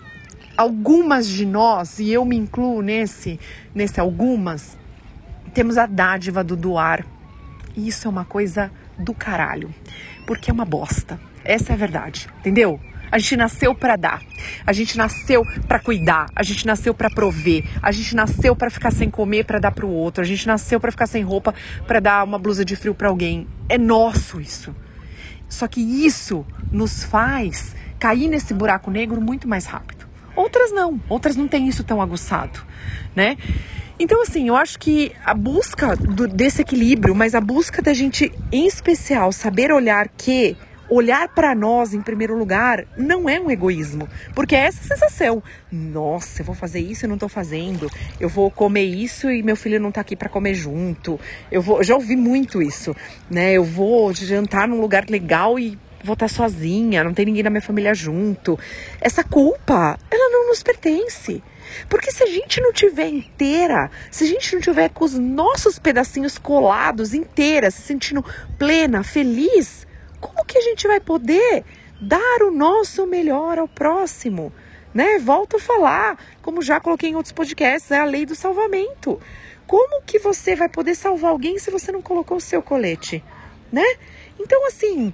algumas 0.58 1.30
de 1.30 1.46
nós, 1.46 1.98
e 1.98 2.12
eu 2.12 2.26
me 2.26 2.36
incluo 2.36 2.82
nesse, 2.82 3.40
nesse 3.74 4.02
algumas, 4.02 4.78
temos 5.54 5.78
a 5.78 5.86
dádiva 5.86 6.44
do 6.44 6.58
doar. 6.58 7.06
E 7.74 7.88
isso 7.88 8.06
é 8.06 8.12
uma 8.12 8.26
coisa 8.26 8.70
do 9.00 9.14
caralho. 9.14 9.74
Porque 10.26 10.52
é 10.52 10.54
uma 10.54 10.66
bosta. 10.66 11.18
Essa 11.46 11.72
é 11.72 11.74
a 11.74 11.78
verdade, 11.78 12.28
entendeu? 12.40 12.82
A 13.12 13.18
gente 13.18 13.38
nasceu 13.38 13.74
para 13.74 13.96
dar. 13.96 14.22
A 14.66 14.74
gente 14.74 14.98
nasceu 14.98 15.44
para 15.68 15.80
cuidar. 15.80 16.28
A 16.36 16.44
gente 16.44 16.66
nasceu 16.66 16.94
para 16.94 17.10
prover. 17.10 17.64
A 17.82 17.92
gente 17.92 18.16
nasceu 18.16 18.56
para 18.56 18.70
ficar 18.70 18.92
sem 18.92 19.10
comer 19.10 19.46
para 19.46 19.60
dar 19.60 19.72
para 19.72 19.86
o 19.86 19.92
outro. 19.92 20.22
A 20.22 20.26
gente 20.26 20.46
nasceu 20.48 20.80
para 20.80 20.92
ficar 20.92 21.08
sem 21.08 21.24
roupa 21.24 21.54
para 21.86 22.00
dar 22.00 22.24
uma 22.24 22.38
blusa 22.38 22.66
de 22.66 22.76
frio 22.76 22.94
para 22.94 23.10
alguém. 23.10 23.48
É 23.70 23.78
nosso 23.78 24.42
isso. 24.42 24.76
Só 25.50 25.68
que 25.68 25.82
isso 25.82 26.46
nos 26.72 27.04
faz 27.04 27.76
cair 28.00 28.28
nesse 28.28 28.54
buraco 28.54 28.92
negro 28.92 29.22
muito 29.22 29.48
mais 29.48 29.66
rápido. 29.66 30.06
Outras 30.36 30.72
não. 30.72 31.02
Outras 31.10 31.36
não 31.36 31.48
têm 31.48 31.68
isso 31.68 31.84
tão 31.84 32.02
aguçado, 32.02 32.60
né? 33.16 33.38
Então, 34.00 34.22
assim, 34.22 34.50
eu 34.50 34.56
acho 34.56 34.78
que 34.78 35.12
a 35.26 35.34
busca 35.34 35.96
do, 35.96 36.28
desse 36.28 36.62
equilíbrio, 36.62 37.16
mas 37.16 37.34
a 37.34 37.42
busca 37.42 37.82
da 37.82 37.94
gente, 37.94 38.32
em 38.52 38.68
especial, 38.68 39.32
saber 39.32 39.72
olhar 39.72 40.08
que 40.10 40.56
olhar 40.90 41.28
para 41.30 41.54
nós 41.54 41.94
em 41.94 42.02
primeiro 42.02 42.38
lugar 42.38 42.86
não 42.98 43.30
é 43.30 43.40
um 43.40 43.50
egoísmo, 43.50 44.08
porque 44.34 44.56
é 44.56 44.66
essa 44.66 44.84
sensação. 44.84 45.44
Nossa, 45.72 46.42
eu 46.42 46.46
vou 46.46 46.56
fazer 46.56 46.80
isso 46.80 47.06
e 47.06 47.08
não 47.08 47.18
tô 47.18 47.28
fazendo. 47.28 47.90
Eu 48.20 48.30
vou 48.30 48.50
comer 48.50 48.86
isso 48.86 49.30
e 49.30 49.44
meu 49.44 49.56
filho 49.56 49.80
não 49.80 49.92
tá 49.92 50.02
aqui 50.02 50.16
para 50.16 50.30
comer 50.30 50.54
junto. 50.54 51.20
Eu 51.52 51.62
vou, 51.62 51.84
já 51.84 51.96
ouvi 51.96 52.16
muito 52.16 52.62
isso, 52.62 52.96
né? 53.30 53.54
Eu 53.54 53.64
vou 53.64 54.14
jantar 54.14 54.68
num 54.68 54.80
lugar 54.80 55.06
legal 55.10 55.60
e 55.60 55.78
vou 56.04 56.14
estar 56.14 56.28
sozinha, 56.28 57.04
não 57.04 57.14
tem 57.14 57.26
ninguém 57.26 57.44
da 57.44 57.50
minha 57.50 57.62
família 57.62 57.94
junto. 57.94 58.58
Essa 59.02 59.24
culpa, 59.24 59.98
ela 60.10 60.30
não 60.32 60.48
nos 60.48 60.64
pertence. 60.64 61.44
Porque 61.90 62.12
se 62.12 62.24
a 62.24 62.28
gente 62.28 62.62
não 62.62 62.72
tiver 62.72 63.10
inteira, 63.10 63.92
se 64.10 64.24
a 64.24 64.28
gente 64.28 64.56
não 64.56 64.62
tiver 64.62 64.90
com 64.90 65.04
os 65.04 65.16
nossos 65.16 65.78
pedacinhos 65.78 66.38
colados 66.38 67.14
inteira, 67.14 67.70
se 67.70 67.82
sentindo 67.82 68.24
plena, 68.58 69.04
feliz, 69.04 69.86
como 70.20 70.46
que 70.46 70.58
a 70.58 70.62
gente 70.62 70.88
vai 70.88 71.00
poder 71.00 71.64
dar 72.02 72.44
o 72.44 72.52
nosso 72.52 73.06
melhor 73.06 73.58
ao 73.58 73.68
próximo? 73.68 74.52
Né? 74.94 75.20
Volto 75.20 75.58
a 75.58 75.60
falar, 75.60 76.18
como 76.42 76.62
já 76.62 76.80
coloquei 76.80 77.10
em 77.10 77.16
outros 77.16 77.32
podcasts, 77.32 77.92
é 77.92 78.00
a 78.00 78.06
lei 78.06 78.26
do 78.26 78.36
salvamento. 78.36 79.20
Como 79.68 80.02
que 80.04 80.18
você 80.18 80.56
vai 80.56 80.70
poder 80.70 80.96
salvar 80.96 81.32
alguém 81.32 81.60
se 81.60 81.70
você 81.70 81.92
não 81.92 82.02
colocou 82.02 82.38
o 82.38 82.42
seu 82.42 82.64
colete, 82.64 83.24
né? 83.72 83.86
Então, 84.40 84.66
assim, 84.66 85.14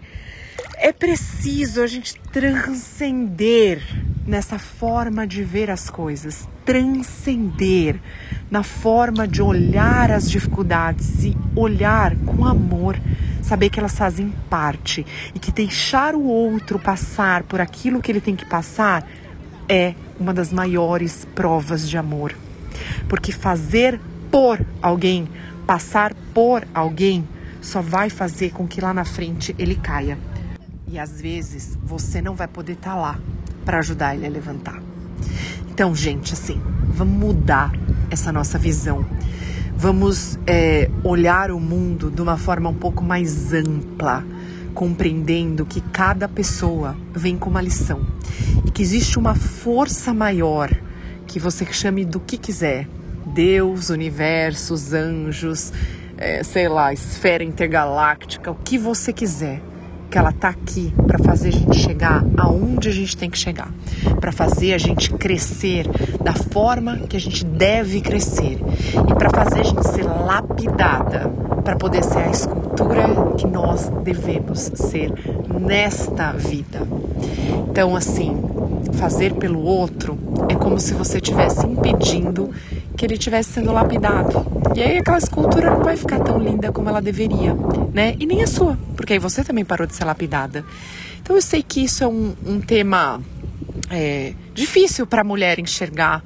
é 0.77 0.91
preciso 0.91 1.81
a 1.81 1.87
gente 1.87 2.19
transcender 2.31 3.81
nessa 4.25 4.57
forma 4.57 5.27
de 5.27 5.43
ver 5.43 5.69
as 5.69 5.89
coisas, 5.89 6.47
transcender 6.65 7.99
na 8.49 8.63
forma 8.63 9.27
de 9.27 9.41
olhar 9.41 10.11
as 10.11 10.29
dificuldades 10.29 11.23
e 11.23 11.37
olhar 11.55 12.15
com 12.17 12.45
amor 12.45 12.97
saber 13.43 13.69
que 13.69 13.79
elas 13.79 13.95
fazem 13.95 14.33
parte 14.49 15.05
e 15.35 15.39
que 15.39 15.51
deixar 15.51 16.15
o 16.15 16.23
outro 16.23 16.79
passar 16.79 17.43
por 17.43 17.59
aquilo 17.59 18.01
que 18.01 18.11
ele 18.11 18.21
tem 18.21 18.35
que 18.35 18.45
passar 18.45 19.07
é 19.67 19.93
uma 20.19 20.33
das 20.33 20.51
maiores 20.51 21.27
provas 21.35 21.87
de 21.87 21.97
amor. 21.97 22.35
Porque 23.07 23.31
fazer 23.31 23.99
por 24.31 24.65
alguém, 24.81 25.27
passar 25.67 26.13
por 26.33 26.65
alguém, 26.73 27.27
só 27.61 27.81
vai 27.81 28.09
fazer 28.09 28.51
com 28.51 28.67
que 28.67 28.81
lá 28.81 28.93
na 28.93 29.05
frente 29.05 29.53
ele 29.59 29.75
caia. 29.75 30.17
E 30.87 30.97
às 30.97 31.21
vezes 31.21 31.77
você 31.83 32.21
não 32.21 32.35
vai 32.35 32.47
poder 32.47 32.73
estar 32.73 32.91
tá 32.91 32.95
lá 32.95 33.19
para 33.63 33.79
ajudar 33.79 34.15
ele 34.15 34.27
a 34.27 34.29
levantar. 34.29 34.81
Então, 35.69 35.95
gente, 35.95 36.33
assim, 36.33 36.61
vamos 36.87 37.17
mudar 37.17 37.71
essa 38.09 38.31
nossa 38.31 38.59
visão. 38.59 39.05
Vamos 39.75 40.37
é, 40.45 40.89
olhar 41.03 41.51
o 41.51 41.59
mundo 41.59 42.11
de 42.11 42.21
uma 42.21 42.37
forma 42.37 42.69
um 42.69 42.75
pouco 42.75 43.03
mais 43.03 43.53
ampla, 43.53 44.23
compreendendo 44.73 45.65
que 45.65 45.81
cada 45.81 46.27
pessoa 46.27 46.95
vem 47.13 47.37
com 47.37 47.49
uma 47.49 47.61
lição 47.61 48.05
e 48.65 48.71
que 48.71 48.81
existe 48.81 49.17
uma 49.17 49.35
força 49.35 50.13
maior 50.13 50.69
que 51.25 51.39
você 51.39 51.65
chame 51.65 52.05
do 52.05 52.19
que 52.19 52.37
quiser 52.37 52.87
Deus, 53.25 53.89
universo, 53.89 54.73
os 54.73 54.93
anjos, 54.93 55.73
é, 56.17 56.43
sei 56.43 56.67
lá, 56.67 56.93
esfera 56.93 57.43
intergaláctica, 57.43 58.51
o 58.51 58.55
que 58.55 58.77
você 58.77 59.11
quiser 59.11 59.61
que 60.13 60.19
ela 60.19 60.31
tá 60.31 60.49
aqui 60.49 60.93
para 61.07 61.17
fazer 61.17 61.47
a 61.47 61.51
gente 61.51 61.79
chegar 61.79 62.23
aonde 62.37 62.87
a 62.87 62.91
gente 62.91 63.17
tem 63.17 63.31
que 63.31 63.37
chegar, 63.37 63.71
para 64.21 64.31
fazer 64.31 64.75
a 64.75 64.77
gente 64.77 65.11
crescer 65.11 65.87
da 66.23 66.33
forma 66.33 66.99
que 67.09 67.17
a 67.17 67.19
gente 67.19 67.43
deve 67.43 67.99
crescer 67.99 68.59
e 69.09 69.15
para 69.15 69.31
fazer 69.31 69.61
a 69.61 69.63
gente 69.63 69.87
ser 69.87 70.03
lapidada 70.03 71.31
para 71.63 71.75
poder 71.75 72.03
ser 72.03 72.19
a 72.19 72.29
escultura 72.29 73.33
que 73.39 73.47
nós 73.47 73.91
devemos 74.03 74.59
ser 74.75 75.11
nesta 75.49 76.31
vida. 76.33 76.87
Então, 77.71 77.95
assim, 77.95 78.37
fazer 78.93 79.33
pelo 79.33 79.63
outro 79.63 80.15
é 80.47 80.53
como 80.53 80.79
se 80.79 80.93
você 80.93 81.17
estivesse 81.17 81.65
impedindo 81.65 82.51
que 82.95 83.05
ele 83.05 83.15
estivesse 83.15 83.53
sendo 83.53 83.71
lapidado. 83.71 84.45
E 84.75 84.81
aí 84.81 84.97
aquela 84.97 85.17
escultura 85.17 85.69
não 85.69 85.83
vai 85.83 85.97
ficar 85.97 86.19
tão 86.19 86.39
linda 86.39 86.71
como 86.71 86.89
ela 86.89 87.01
deveria, 87.01 87.55
né? 87.93 88.15
E 88.19 88.25
nem 88.25 88.43
a 88.43 88.47
sua, 88.47 88.77
porque 88.95 89.13
aí 89.13 89.19
você 89.19 89.43
também 89.43 89.65
parou 89.65 89.85
de 89.87 89.95
ser 89.95 90.05
lapidada. 90.05 90.65
Então 91.21 91.35
eu 91.35 91.41
sei 91.41 91.63
que 91.63 91.83
isso 91.83 92.03
é 92.03 92.07
um, 92.07 92.33
um 92.45 92.59
tema 92.59 93.21
é, 93.89 94.33
difícil 94.53 95.05
para 95.07 95.21
a 95.21 95.23
mulher 95.23 95.59
enxergar, 95.59 96.23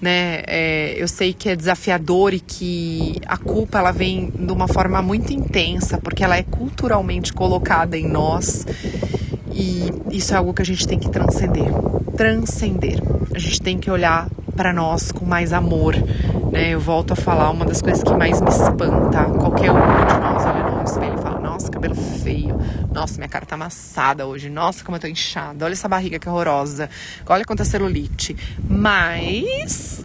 né? 0.00 0.42
É, 0.46 0.94
eu 0.96 1.06
sei 1.06 1.32
que 1.32 1.48
é 1.48 1.56
desafiador 1.56 2.32
e 2.32 2.40
que 2.40 3.20
a 3.26 3.36
culpa 3.36 3.78
ela 3.78 3.92
vem 3.92 4.30
de 4.30 4.52
uma 4.52 4.66
forma 4.66 5.02
muito 5.02 5.32
intensa, 5.32 5.98
porque 5.98 6.24
ela 6.24 6.36
é 6.36 6.42
culturalmente 6.42 7.32
colocada 7.32 7.98
em 7.98 8.08
nós. 8.08 8.66
E 9.52 9.90
isso 10.10 10.32
é 10.32 10.36
algo 10.36 10.54
que 10.54 10.62
a 10.62 10.64
gente 10.64 10.86
tem 10.86 10.98
que 10.98 11.10
transcender. 11.10 11.70
Transcender. 12.16 13.02
A 13.34 13.38
gente 13.38 13.60
tem 13.60 13.78
que 13.78 13.90
olhar 13.90 14.28
para 14.50 14.72
nós 14.72 15.12
com 15.12 15.24
mais 15.24 15.52
amor, 15.52 15.94
né? 16.50 16.70
Eu 16.70 16.80
volto 16.80 17.12
a 17.12 17.16
falar 17.16 17.50
uma 17.50 17.64
das 17.64 17.80
coisas 17.80 18.02
que 18.02 18.12
mais 18.14 18.40
me 18.40 18.48
espanta. 18.48 19.24
Qualquer 19.38 19.70
um 19.70 19.74
de 19.74 20.20
nós 20.20 20.44
olha 20.44 20.70
no 20.70 20.82
espelho 20.84 21.18
e 21.18 21.22
fala: 21.22 21.40
Nossa, 21.40 21.70
cabelo 21.70 21.94
feio. 21.94 22.58
Nossa, 22.92 23.16
minha 23.16 23.28
cara 23.28 23.46
tá 23.46 23.54
amassada 23.54 24.26
hoje. 24.26 24.50
Nossa, 24.50 24.84
como 24.84 24.96
eu 24.96 25.00
tô 25.00 25.06
inchada. 25.06 25.64
Olha 25.64 25.72
essa 25.72 25.88
barriga 25.88 26.18
que 26.18 26.28
horrorosa. 26.28 26.90
Olha 27.26 27.44
quanta 27.44 27.64
celulite. 27.64 28.36
Mas 28.68 30.04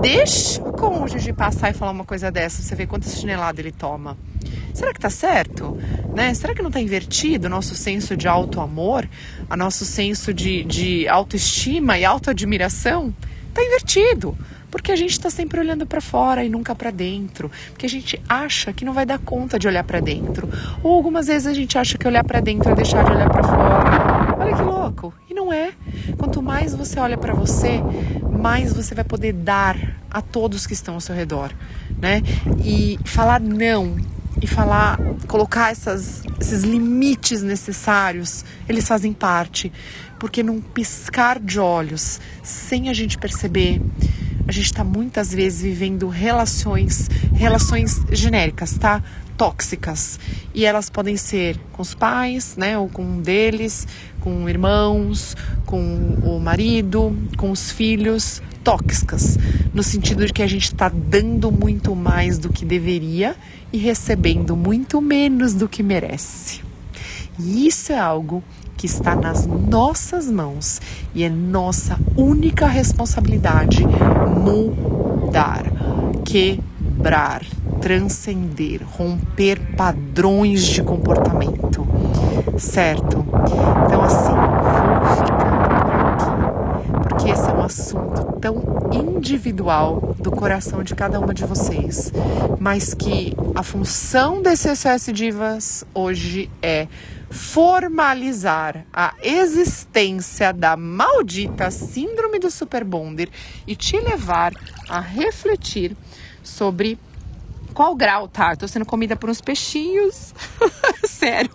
deixa 0.00 0.62
o 0.62 0.72
cônjuge 0.72 1.32
passar 1.32 1.70
e 1.70 1.74
falar 1.74 1.92
uma 1.92 2.04
coisa 2.04 2.30
dessa. 2.30 2.62
Você 2.62 2.74
vê 2.74 2.86
quanta 2.86 3.08
chinelada 3.08 3.60
ele 3.60 3.72
toma. 3.72 4.16
Será 4.74 4.92
que 4.92 5.00
tá 5.00 5.10
certo? 5.10 5.76
Né? 6.14 6.32
Será 6.34 6.54
que 6.54 6.62
não 6.62 6.70
tá 6.70 6.80
invertido 6.80 7.46
o 7.46 7.50
nosso 7.50 7.74
senso 7.74 8.16
de 8.16 8.26
auto-amor, 8.26 9.06
o 9.50 9.56
nosso 9.56 9.84
senso 9.84 10.32
de, 10.32 10.64
de 10.64 11.06
autoestima 11.08 11.98
e 11.98 12.04
autoadmiração? 12.04 13.14
Tá 13.52 13.62
invertido. 13.62 14.36
Porque 14.72 14.90
a 14.90 14.96
gente 14.96 15.10
está 15.10 15.28
sempre 15.28 15.60
olhando 15.60 15.84
para 15.84 16.00
fora 16.00 16.42
e 16.42 16.48
nunca 16.48 16.74
para 16.74 16.90
dentro, 16.90 17.50
porque 17.68 17.84
a 17.84 17.88
gente 17.88 18.18
acha 18.26 18.72
que 18.72 18.86
não 18.86 18.94
vai 18.94 19.04
dar 19.04 19.18
conta 19.18 19.58
de 19.58 19.68
olhar 19.68 19.84
para 19.84 20.00
dentro, 20.00 20.48
ou 20.82 20.94
algumas 20.94 21.26
vezes 21.26 21.46
a 21.46 21.52
gente 21.52 21.76
acha 21.76 21.98
que 21.98 22.08
olhar 22.08 22.24
para 22.24 22.40
dentro 22.40 22.70
é 22.70 22.74
deixar 22.74 23.04
de 23.04 23.10
olhar 23.10 23.28
para 23.28 23.42
fora. 23.42 24.36
Olha 24.38 24.56
que 24.56 24.62
louco! 24.62 25.12
E 25.28 25.34
não 25.34 25.52
é. 25.52 25.72
Quanto 26.16 26.42
mais 26.42 26.74
você 26.74 26.98
olha 26.98 27.18
para 27.18 27.34
você, 27.34 27.82
mais 28.30 28.72
você 28.72 28.94
vai 28.94 29.04
poder 29.04 29.34
dar 29.34 29.76
a 30.10 30.22
todos 30.22 30.66
que 30.66 30.72
estão 30.72 30.94
ao 30.94 31.00
seu 31.02 31.14
redor, 31.14 31.52
né? 32.00 32.22
E 32.64 32.98
falar 33.04 33.42
não 33.42 33.96
e 34.40 34.46
falar, 34.46 34.98
colocar 35.28 35.70
essas, 35.70 36.22
esses 36.40 36.64
limites 36.64 37.42
necessários, 37.42 38.44
eles 38.68 38.88
fazem 38.88 39.12
parte 39.12 39.70
porque 40.22 40.40
num 40.40 40.60
piscar 40.60 41.40
de 41.40 41.58
olhos, 41.58 42.20
sem 42.44 42.88
a 42.88 42.94
gente 42.94 43.18
perceber, 43.18 43.82
a 44.46 44.52
gente 44.52 44.66
está 44.66 44.84
muitas 44.84 45.34
vezes 45.34 45.62
vivendo 45.62 46.06
relações, 46.06 47.10
relações 47.34 48.00
genéricas, 48.12 48.78
tá? 48.78 49.02
Tóxicas. 49.36 50.20
E 50.54 50.64
elas 50.64 50.88
podem 50.88 51.16
ser 51.16 51.58
com 51.72 51.82
os 51.82 51.92
pais, 51.92 52.56
né? 52.56 52.78
Ou 52.78 52.88
com 52.88 53.02
um 53.02 53.20
deles, 53.20 53.84
com 54.20 54.48
irmãos, 54.48 55.36
com 55.66 55.80
o 56.22 56.38
marido, 56.38 57.18
com 57.36 57.50
os 57.50 57.72
filhos. 57.72 58.40
Tóxicas, 58.62 59.36
no 59.74 59.82
sentido 59.82 60.24
de 60.24 60.32
que 60.32 60.44
a 60.44 60.46
gente 60.46 60.66
está 60.66 60.88
dando 60.88 61.50
muito 61.50 61.96
mais 61.96 62.38
do 62.38 62.48
que 62.48 62.64
deveria 62.64 63.34
e 63.72 63.76
recebendo 63.76 64.54
muito 64.54 65.02
menos 65.02 65.52
do 65.52 65.68
que 65.68 65.82
merece. 65.82 66.60
E 67.40 67.66
isso 67.66 67.92
é 67.92 67.98
algo 67.98 68.44
que 68.82 68.86
está 68.86 69.14
nas 69.14 69.46
nossas 69.46 70.28
mãos 70.28 70.80
e 71.14 71.22
é 71.22 71.30
nossa 71.30 71.96
única 72.16 72.66
responsabilidade 72.66 73.86
mudar, 74.44 75.62
quebrar, 76.24 77.44
transcender, 77.80 78.80
romper 78.84 79.60
padrões 79.76 80.64
de 80.64 80.82
comportamento, 80.82 81.86
certo? 82.58 83.24
Então, 83.86 84.02
assim, 84.02 84.32
vou 84.32 85.14
ficando 85.14 85.62
por 85.62 86.02
aqui, 86.10 87.08
porque 87.08 87.30
esse 87.30 87.48
é 87.48 87.54
um 87.54 87.62
assunto 87.62 88.32
tão 88.40 88.64
individual 88.92 90.12
do 90.18 90.32
coração 90.32 90.82
de 90.82 90.96
cada 90.96 91.20
uma 91.20 91.32
de 91.32 91.44
vocês, 91.44 92.12
mas 92.58 92.94
que 92.94 93.32
a 93.54 93.62
função 93.62 94.42
desse 94.42 94.74
SOS 94.74 95.06
Divas 95.12 95.84
hoje 95.94 96.50
é 96.60 96.88
formalizar 97.32 98.84
a 98.92 99.14
existência 99.22 100.52
da 100.52 100.76
maldita 100.76 101.70
síndrome 101.70 102.38
do 102.38 102.50
superbonder 102.50 103.30
e 103.66 103.74
te 103.74 103.98
levar 103.98 104.52
a 104.88 105.00
refletir 105.00 105.96
sobre 106.42 106.98
qual 107.72 107.94
grau, 107.96 108.28
tá? 108.28 108.52
Eu 108.52 108.56
tô 108.58 108.68
sendo 108.68 108.84
comida 108.84 109.16
por 109.16 109.30
uns 109.30 109.40
peixinhos. 109.40 110.34
Sério. 111.08 111.50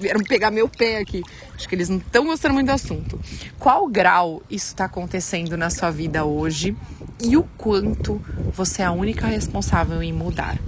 Vieram 0.00 0.20
pegar 0.24 0.50
meu 0.50 0.68
pé 0.68 0.98
aqui. 0.98 1.22
Acho 1.54 1.68
que 1.68 1.74
eles 1.76 1.88
não 1.88 1.98
estão 1.98 2.24
gostando 2.24 2.54
muito 2.54 2.66
do 2.66 2.72
assunto. 2.72 3.20
Qual 3.58 3.86
grau 3.86 4.42
isso 4.50 4.68
está 4.68 4.86
acontecendo 4.86 5.56
na 5.56 5.70
sua 5.70 5.92
vida 5.92 6.24
hoje 6.24 6.76
e 7.22 7.36
o 7.36 7.44
quanto 7.56 8.20
você 8.52 8.82
é 8.82 8.86
a 8.86 8.92
única 8.92 9.28
responsável 9.28 10.02
em 10.02 10.12
mudar? 10.12 10.58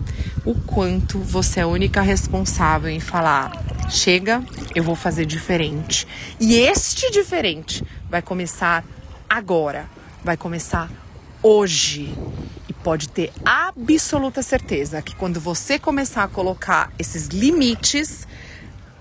O 0.45 0.55
quanto 0.55 1.21
você 1.21 1.61
é 1.61 1.63
a 1.63 1.67
única 1.67 2.03
responsável 2.03 2.91
em 2.91 3.01
falar: 3.01 3.51
chega, 3.89 4.45
eu 4.75 4.85
vou 4.85 4.95
fazer 4.95 5.25
diferente. 5.25 6.07
E 6.39 6.57
este 6.57 7.11
diferente 7.11 7.83
vai 8.11 8.21
começar 8.21 8.85
agora, 9.29 9.89
vai 10.23 10.37
começar 10.37 10.93
hoje. 11.43 12.15
E 12.69 12.75
pode 12.75 13.09
ter 13.09 13.33
absoluta 13.43 14.43
certeza 14.43 15.01
que 15.01 15.15
quando 15.17 15.41
você 15.41 15.79
começar 15.79 16.25
a 16.25 16.29
colocar 16.29 16.91
esses 16.99 17.29
limites, 17.29 18.27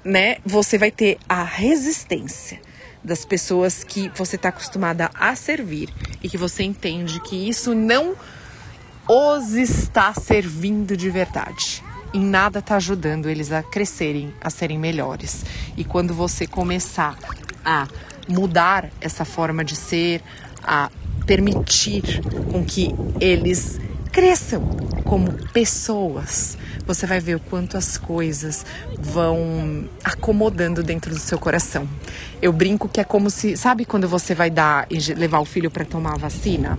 né, 0.03 0.37
você 0.45 0.77
vai 0.77 0.91
ter 0.91 1.17
a 1.27 1.43
resistência 1.43 2.61
das 3.03 3.25
pessoas 3.25 3.83
que 3.83 4.09
você 4.15 4.37
está 4.37 4.47
acostumada 4.47 5.11
a 5.13 5.35
servir 5.35 5.89
e 6.21 6.29
que 6.29 6.37
você 6.37 6.63
entende 6.63 7.19
que 7.19 7.49
isso 7.49 7.75
não 7.75 8.15
os 9.07 9.53
está 9.53 10.13
servindo 10.13 10.95
de 10.95 11.09
verdade. 11.09 11.83
Em 12.13 12.23
nada 12.23 12.59
está 12.59 12.75
ajudando 12.75 13.29
eles 13.29 13.51
a 13.51 13.61
crescerem, 13.61 14.33
a 14.39 14.49
serem 14.49 14.77
melhores. 14.77 15.43
E 15.75 15.83
quando 15.83 16.13
você 16.13 16.47
começar 16.47 17.17
a 17.65 17.87
mudar 18.29 18.89
essa 19.01 19.25
forma 19.25 19.63
de 19.63 19.75
ser, 19.75 20.21
a 20.63 20.89
permitir 21.25 22.21
com 22.51 22.63
que 22.63 22.95
eles 23.19 23.79
cresçam 24.11 24.63
como 25.03 25.33
pessoas, 25.51 26.57
você 26.85 27.05
vai 27.05 27.19
ver 27.19 27.35
o 27.35 27.39
quanto 27.39 27.77
as 27.77 27.97
coisas 27.97 28.65
vão 28.99 29.87
acomodando 30.03 30.83
dentro 30.83 31.11
do 31.11 31.19
seu 31.19 31.39
coração. 31.39 31.87
Eu 32.41 32.51
brinco 32.51 32.89
que 32.89 32.99
é 32.99 33.03
como 33.03 33.29
se, 33.29 33.55
sabe 33.55 33.85
quando 33.85 34.07
você 34.07 34.35
vai 34.35 34.49
dar 34.49 34.87
levar 35.15 35.39
o 35.39 35.45
filho 35.45 35.71
para 35.71 35.85
tomar 35.85 36.13
a 36.13 36.17
vacina? 36.17 36.77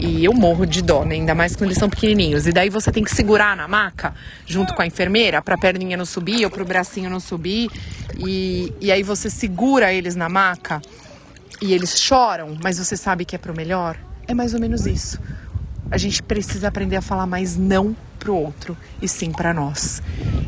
E 0.00 0.24
eu 0.24 0.32
morro 0.32 0.66
de 0.66 0.82
dó, 0.82 1.04
né? 1.04 1.16
ainda 1.16 1.34
mais 1.34 1.54
quando 1.54 1.68
eles 1.68 1.78
são 1.78 1.88
pequenininhos. 1.88 2.46
E 2.46 2.52
daí 2.52 2.70
você 2.70 2.90
tem 2.90 3.04
que 3.04 3.14
segurar 3.14 3.56
na 3.56 3.68
maca 3.68 4.14
junto 4.46 4.74
com 4.74 4.82
a 4.82 4.86
enfermeira 4.86 5.42
para 5.42 5.54
a 5.54 5.58
perninha 5.58 5.96
não 5.96 6.06
subir 6.06 6.44
ou 6.44 6.50
para 6.50 6.62
o 6.62 6.66
bracinho 6.66 7.10
não 7.10 7.20
subir. 7.20 7.70
E, 8.18 8.72
e 8.80 8.90
aí 8.90 9.02
você 9.02 9.28
segura 9.28 9.92
eles 9.92 10.16
na 10.16 10.28
maca 10.28 10.80
e 11.60 11.72
eles 11.72 12.00
choram, 12.00 12.56
mas 12.62 12.78
você 12.78 12.96
sabe 12.96 13.24
que 13.24 13.36
é 13.36 13.38
pro 13.38 13.54
melhor. 13.54 13.96
É 14.26 14.34
mais 14.34 14.54
ou 14.54 14.60
menos 14.60 14.86
isso 14.86 15.20
a 15.92 15.98
gente 15.98 16.22
precisa 16.22 16.68
aprender 16.68 16.96
a 16.96 17.02
falar 17.02 17.26
mais 17.26 17.58
não 17.58 17.94
pro 18.22 18.36
outro 18.36 18.76
e 19.00 19.08
sim 19.08 19.32
para 19.32 19.52
nós. 19.52 20.00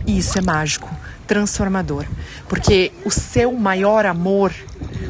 E 0.07 0.17
isso 0.17 0.39
é 0.39 0.43
mágico, 0.43 0.89
transformador, 1.27 2.07
porque 2.49 2.93
o 3.05 3.11
seu 3.11 3.53
maior 3.53 4.07
amor, 4.07 4.55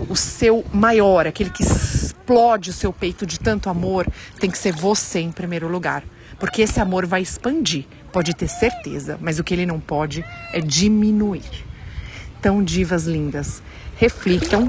o 0.09 0.17
seu 0.17 0.65
maior, 0.73 1.27
aquele 1.27 1.51
que 1.51 1.63
explode 1.63 2.71
o 2.71 2.73
seu 2.73 2.93
peito 2.93 3.27
de 3.27 3.39
tanto 3.39 3.69
amor, 3.69 4.07
tem 4.41 4.51
que 4.51 4.57
ser 4.57 4.73
você 4.73 5.21
em 5.21 5.31
primeiro 5.31 5.69
lugar. 5.69 6.03
Porque 6.39 6.63
esse 6.63 6.81
amor 6.81 7.07
vai 7.07 7.23
expandir, 7.23 7.85
pode 8.11 8.35
ter 8.35 8.49
certeza, 8.49 9.19
mas 9.21 9.39
o 9.39 9.45
que 9.45 9.55
ele 9.55 9.67
não 9.67 9.79
pode 9.79 10.25
é 10.53 10.61
diminuir. 10.61 11.65
Então, 12.41 12.63
divas 12.63 13.05
lindas, 13.05 13.63
reflitam. 13.97 14.69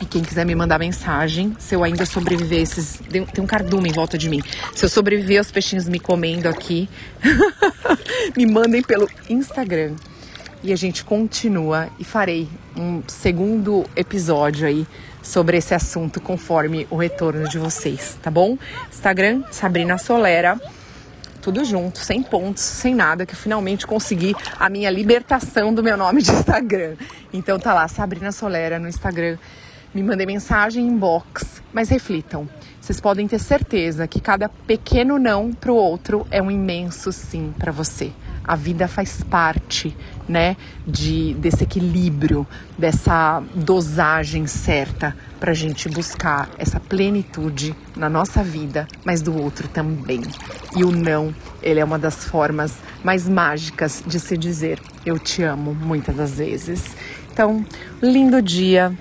E 0.00 0.06
quem 0.06 0.22
quiser 0.22 0.46
me 0.46 0.54
mandar 0.54 0.78
mensagem, 0.78 1.56
se 1.58 1.74
eu 1.74 1.82
ainda 1.82 2.06
sobreviver 2.06 2.60
esses. 2.60 3.00
Tem 3.10 3.42
um 3.42 3.46
cardume 3.46 3.88
em 3.88 3.92
volta 3.92 4.16
de 4.16 4.28
mim. 4.28 4.40
Se 4.74 4.84
eu 4.84 4.88
sobreviver 4.88 5.38
aos 5.38 5.50
peixinhos 5.50 5.88
me 5.88 5.98
comendo 5.98 6.48
aqui, 6.48 6.88
me 8.36 8.46
mandem 8.46 8.82
pelo 8.82 9.08
Instagram. 9.28 9.94
E 10.62 10.72
a 10.72 10.76
gente 10.76 11.04
continua 11.04 11.88
e 11.98 12.04
farei 12.04 12.48
um 12.76 13.02
segundo 13.06 13.84
episódio 13.94 14.66
aí 14.66 14.86
sobre 15.22 15.56
esse 15.56 15.74
assunto 15.74 16.20
conforme 16.20 16.86
o 16.90 16.96
retorno 16.96 17.48
de 17.48 17.58
vocês, 17.58 18.16
tá 18.22 18.30
bom? 18.30 18.56
Instagram, 18.90 19.42
Sabrina 19.50 19.98
Solera 19.98 20.58
tudo 21.40 21.64
junto, 21.64 21.98
sem 21.98 22.22
pontos, 22.22 22.62
sem 22.62 22.94
nada, 22.94 23.24
que 23.24 23.32
eu 23.32 23.38
finalmente 23.38 23.86
consegui 23.86 24.34
a 24.58 24.68
minha 24.68 24.90
libertação 24.90 25.72
do 25.72 25.82
meu 25.82 25.96
nome 25.96 26.20
de 26.20 26.30
Instagram. 26.30 26.94
Então 27.32 27.58
tá 27.58 27.72
lá, 27.72 27.88
Sabrina 27.88 28.32
Solera 28.32 28.78
no 28.78 28.86
Instagram. 28.86 29.38
Me 29.94 30.02
mandei 30.02 30.26
mensagem 30.26 30.86
inbox, 30.86 31.62
mas 31.72 31.88
reflitam. 31.88 32.48
Vocês 32.80 33.00
podem 33.00 33.26
ter 33.26 33.38
certeza 33.38 34.06
que 34.06 34.20
cada 34.20 34.48
pequeno 34.48 35.18
não 35.18 35.52
pro 35.52 35.74
outro 35.74 36.26
é 36.30 36.42
um 36.42 36.50
imenso 36.50 37.12
sim 37.12 37.52
para 37.58 37.72
você 37.72 38.12
a 38.48 38.56
vida 38.56 38.88
faz 38.88 39.22
parte, 39.22 39.94
né, 40.26 40.56
de 40.86 41.34
desse 41.34 41.64
equilíbrio, 41.64 42.46
dessa 42.78 43.42
dosagem 43.54 44.46
certa 44.46 45.14
para 45.38 45.50
a 45.50 45.54
gente 45.54 45.86
buscar 45.90 46.48
essa 46.56 46.80
plenitude 46.80 47.76
na 47.94 48.08
nossa 48.08 48.42
vida, 48.42 48.88
mas 49.04 49.20
do 49.20 49.36
outro 49.36 49.68
também. 49.68 50.22
E 50.74 50.82
o 50.82 50.90
não, 50.90 51.34
ele 51.62 51.78
é 51.78 51.84
uma 51.84 51.98
das 51.98 52.24
formas 52.24 52.78
mais 53.04 53.28
mágicas 53.28 54.02
de 54.06 54.18
se 54.18 54.38
dizer 54.38 54.80
eu 55.04 55.18
te 55.18 55.42
amo 55.42 55.74
muitas 55.74 56.16
das 56.16 56.38
vezes. 56.38 56.96
Então, 57.30 57.64
lindo 58.02 58.40
dia, 58.40 58.96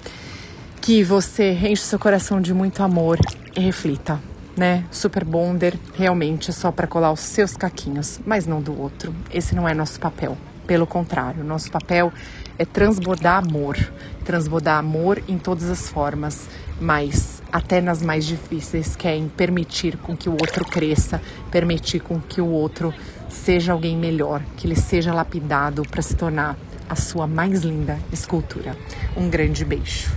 que 0.87 1.03
você 1.03 1.51
enche 1.51 1.81
seu 1.81 1.99
coração 1.99 2.39
de 2.39 2.53
muito 2.53 2.81
amor 2.81 3.19
e 3.53 3.59
reflita 3.59 4.21
né? 4.55 4.85
Super 4.89 5.25
Bonder 5.25 5.77
realmente 5.93 6.49
é 6.49 6.53
só 6.53 6.71
para 6.71 6.87
colar 6.87 7.11
os 7.11 7.19
seus 7.19 7.57
caquinhos, 7.57 8.21
mas 8.25 8.47
não 8.47 8.61
do 8.61 8.79
outro. 8.81 9.13
Esse 9.31 9.53
não 9.53 9.67
é 9.67 9.73
nosso 9.73 9.99
papel. 9.99 10.37
Pelo 10.65 10.87
contrário, 10.87 11.43
nosso 11.43 11.69
papel 11.69 12.11
é 12.57 12.63
transbordar 12.63 13.45
amor, 13.45 13.77
transbordar 14.23 14.79
amor 14.79 15.21
em 15.27 15.37
todas 15.37 15.69
as 15.69 15.89
formas, 15.89 16.47
mas 16.79 17.43
até 17.51 17.81
nas 17.81 18.01
mais 18.01 18.25
difíceis, 18.25 18.95
que 18.95 19.09
é 19.09 19.15
em 19.15 19.27
permitir 19.27 19.97
com 19.97 20.15
que 20.15 20.29
o 20.29 20.33
outro 20.33 20.63
cresça, 20.65 21.21
permitir 21.51 21.99
com 21.99 22.19
que 22.19 22.39
o 22.39 22.47
outro 22.47 22.93
seja 23.29 23.73
alguém 23.73 23.97
melhor, 23.97 24.41
que 24.55 24.65
ele 24.65 24.75
seja 24.75 25.13
lapidado 25.13 25.83
para 25.83 26.01
se 26.01 26.15
tornar 26.15 26.57
a 26.89 26.95
sua 26.95 27.27
mais 27.27 27.61
linda 27.61 27.99
escultura. 28.11 28.75
Um 29.17 29.29
grande 29.29 29.65
beijo. 29.65 30.09